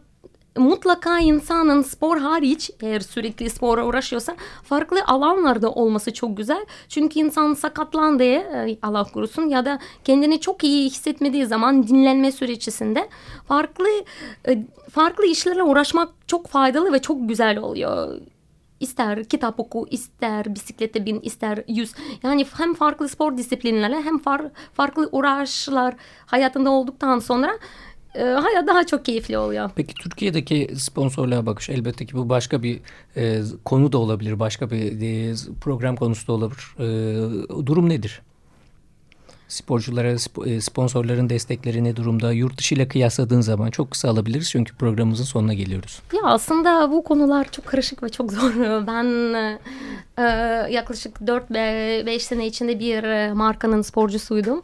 mutlaka 0.57 1.19
insanın 1.19 1.81
spor 1.81 2.17
hariç 2.17 2.71
eğer 2.81 2.99
sürekli 2.99 3.49
spora 3.49 3.85
uğraşıyorsa 3.85 4.35
farklı 4.63 5.03
alanlarda 5.07 5.71
olması 5.71 6.13
çok 6.13 6.37
güzel. 6.37 6.65
Çünkü 6.89 7.19
insan 7.19 7.53
sakatlandığı 7.53 8.23
e, 8.23 8.77
Allah 8.81 9.03
korusun 9.03 9.47
ya 9.49 9.65
da 9.65 9.79
kendini 10.03 10.39
çok 10.39 10.63
iyi 10.63 10.89
hissetmediği 10.89 11.45
zaman 11.45 11.87
dinlenme 11.87 12.31
sürecinde 12.31 13.09
farklı 13.47 13.87
e, 14.47 14.65
farklı 14.91 15.25
işlerle 15.25 15.63
uğraşmak 15.63 16.09
çok 16.27 16.47
faydalı 16.47 16.93
ve 16.93 16.99
çok 16.99 17.29
güzel 17.29 17.57
oluyor 17.57 18.19
ister 18.83 19.23
kitap 19.23 19.59
oku, 19.59 19.87
ister 19.91 20.55
bisiklete 20.55 21.05
bin, 21.05 21.19
ister 21.19 21.63
yüz. 21.67 21.93
Yani 22.23 22.45
hem 22.57 22.73
farklı 22.73 23.09
spor 23.09 23.37
disiplinlerle 23.37 24.01
hem 24.01 24.19
far, 24.19 24.41
farklı 24.73 25.09
uğraşlar 25.11 25.95
hayatında 26.25 26.69
olduktan 26.69 27.19
sonra 27.19 27.59
e, 28.15 28.21
daha 28.67 28.85
çok 28.85 29.05
keyifli 29.05 29.37
oluyor. 29.37 29.69
Peki 29.75 29.93
Türkiye'deki 29.93 30.69
sponsorluğa 30.77 31.45
bakış 31.45 31.69
elbette 31.69 32.05
ki 32.05 32.13
bu 32.13 32.29
başka 32.29 32.63
bir 32.63 32.79
e, 33.17 33.41
konu 33.65 33.91
da 33.91 33.97
olabilir. 33.97 34.39
Başka 34.39 34.71
bir 34.71 35.01
e, 35.01 35.33
program 35.61 35.95
konusu 35.95 36.27
da 36.27 36.31
olabilir. 36.33 36.75
E, 36.79 36.85
durum 37.65 37.89
nedir? 37.89 38.21
Sporculara, 39.47 40.11
e, 40.45 40.61
sponsorların 40.61 41.29
destekleri 41.29 41.83
ne 41.83 41.95
durumda? 41.95 42.31
Yurt 42.31 42.57
dışı 42.57 42.75
ile 42.75 42.87
kıyasladığın 42.87 43.41
zaman 43.41 43.69
çok 43.69 43.91
kısa 43.91 44.09
alabiliriz 44.09 44.49
çünkü 44.49 44.75
programımızın 44.75 45.23
sonuna 45.23 45.53
geliyoruz. 45.53 46.01
Ya 46.13 46.21
aslında 46.23 46.91
bu 46.91 47.03
konular 47.03 47.51
çok 47.51 47.65
karışık 47.65 48.03
ve 48.03 48.09
çok 48.09 48.31
zor. 48.31 48.53
Ben 48.87 49.33
e, 50.17 50.23
yaklaşık 50.71 51.17
4-5 51.17 52.19
sene 52.19 52.47
içinde 52.47 52.79
bir 52.79 53.03
e, 53.03 53.33
markanın 53.33 53.81
sporcusuydum. 53.81 54.61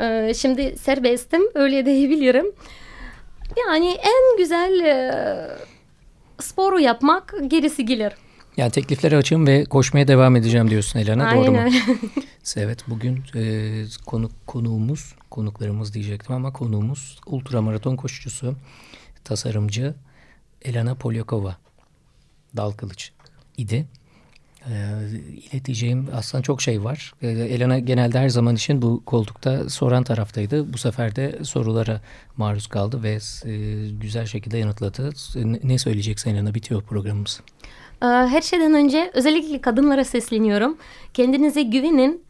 Ee, 0.00 0.34
şimdi 0.34 0.78
serbestim 0.78 1.42
öyle 1.54 1.86
diyebilirim. 1.86 2.46
Yani 3.68 3.90
en 3.90 4.38
güzel 4.38 4.80
e, 4.80 5.04
sporu 6.40 6.80
yapmak 6.80 7.34
gerisi 7.46 7.84
gelir. 7.84 8.12
Yani 8.56 8.70
teklifleri 8.70 9.16
açayım 9.16 9.46
ve 9.46 9.64
koşmaya 9.64 10.08
devam 10.08 10.36
edeceğim 10.36 10.70
diyorsun 10.70 10.98
Elena 10.98 11.26
Aynen. 11.26 11.44
doğru 11.44 11.52
mu? 11.52 11.60
evet 12.56 12.84
bugün 12.86 13.24
e, 13.34 13.84
konu, 14.06 14.30
konuğumuz, 14.46 15.14
konuklarımız 15.30 15.94
diyecektim 15.94 16.34
ama 16.34 16.52
konuğumuz 16.52 17.20
ultramaraton 17.26 17.96
koşucusu, 17.96 18.56
tasarımcı 19.24 19.94
Elena 20.62 20.94
Polyakova 20.94 21.56
dal 22.56 22.72
kılıç 22.72 23.12
idi. 23.56 23.86
E, 24.70 24.74
ileteceğim 25.52 26.08
aslında 26.14 26.42
çok 26.42 26.62
şey 26.62 26.84
var. 26.84 27.12
E, 27.22 27.28
Elena 27.28 27.78
genelde 27.78 28.18
her 28.18 28.28
zaman 28.28 28.54
için 28.54 28.82
bu 28.82 29.02
koltukta 29.06 29.68
soran 29.68 30.04
taraftaydı. 30.04 30.72
Bu 30.72 30.78
sefer 30.78 31.16
de 31.16 31.38
sorulara 31.44 32.00
maruz 32.36 32.66
kaldı 32.66 33.02
ve 33.02 33.18
e, 33.44 33.52
güzel 34.00 34.26
şekilde 34.26 34.58
yanıtladı. 34.58 35.10
Ne 35.64 35.78
söyleyeceksin 35.78 36.30
Elena? 36.30 36.54
Bitiyor 36.54 36.82
programımız. 36.82 37.40
Ee, 38.02 38.06
her 38.06 38.40
şeyden 38.40 38.74
önce 38.74 39.10
özellikle 39.14 39.60
kadınlara 39.60 40.04
sesleniyorum. 40.04 40.78
Kendinize 41.14 41.62
güvenin, 41.62 42.24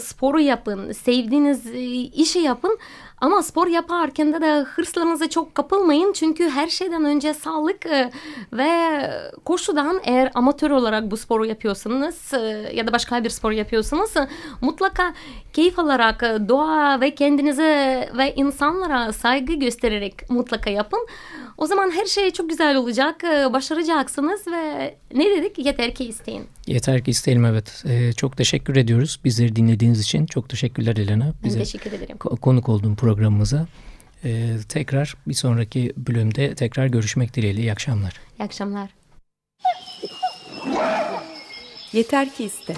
sporu 0.00 0.40
yapın, 0.40 0.92
sevdiğiniz 0.92 1.66
e, 1.66 1.80
işi 2.00 2.38
yapın. 2.38 2.78
Ama 3.20 3.42
spor 3.42 3.66
yaparken 3.66 4.32
de, 4.32 4.40
de 4.40 4.60
hırslarınıza 4.60 5.28
çok 5.28 5.54
kapılmayın. 5.54 6.12
Çünkü 6.12 6.50
her 6.50 6.68
şeyden 6.68 7.04
önce 7.04 7.34
sağlık 7.34 7.86
e, 7.86 8.10
ve 8.52 8.70
koşudan 9.44 10.00
eğer 10.04 10.30
amatör 10.34 10.70
olarak 10.70 11.10
bu 11.10 11.16
sporu 11.16 11.46
yapıyorsanız 11.46 12.34
e, 12.34 12.70
ya 12.74 12.86
da 12.86 12.92
başka 12.92 13.24
bir 13.24 13.30
spor 13.30 13.52
yapıyorsanız 13.52 14.16
e, 14.16 14.28
mutlaka 14.60 15.14
keyif 15.52 15.78
alarak 15.78 16.20
doğa 16.48 17.00
ve 17.00 17.14
kendinize 17.14 18.10
ve 18.16 18.34
insanlara 18.34 19.12
saygı 19.12 19.52
göstererek 19.52 20.30
mutlaka 20.30 20.70
yapın. 20.70 21.06
O 21.60 21.66
zaman 21.66 21.90
her 21.90 22.06
şey 22.06 22.30
çok 22.30 22.50
güzel 22.50 22.76
olacak, 22.76 23.24
e, 23.24 23.52
başaracaksınız 23.52 24.46
ve 24.46 24.94
ne 25.14 25.24
dedik? 25.30 25.58
Yeter 25.58 25.94
ki 25.94 26.04
isteyin. 26.04 26.46
Yeter 26.66 27.04
ki 27.04 27.10
isteyelim 27.10 27.44
evet. 27.44 27.84
Ee, 27.88 28.12
çok 28.12 28.36
teşekkür 28.36 28.76
ediyoruz 28.76 29.20
bizleri 29.24 29.56
dinlediğiniz 29.56 30.00
için. 30.00 30.26
Çok 30.26 30.48
teşekkürler 30.48 30.96
Elena. 30.96 31.32
Ben 31.44 31.50
teşekkür 31.50 31.92
ederim. 31.92 32.16
ko- 32.16 32.36
konuk 32.40 32.68
olduğun 32.68 32.94
programımıza. 32.94 33.66
Ee, 34.24 34.56
tekrar 34.68 35.14
bir 35.28 35.34
sonraki 35.34 35.92
bölümde 35.96 36.54
tekrar 36.54 36.86
görüşmek 36.86 37.34
dileğiyle. 37.34 37.60
İyi 37.60 37.72
akşamlar. 37.72 38.12
İyi 38.38 38.42
akşamlar. 38.44 38.90
Yeter 41.92 42.34
ki 42.34 42.44
iste. 42.44 42.74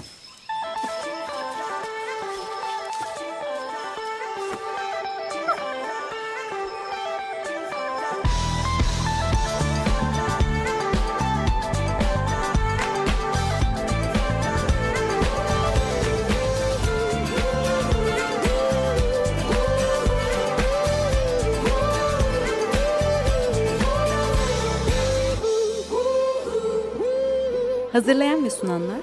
Hazırlayan 28.02 28.44
ve 28.44 28.50
sunanlar 28.50 29.00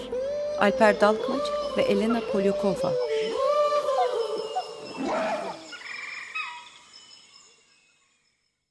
Alper 0.60 1.02
Dalkılıç 1.02 1.44
ve 1.78 1.82
Elena 1.82 2.22
Polyakova. 2.32 2.94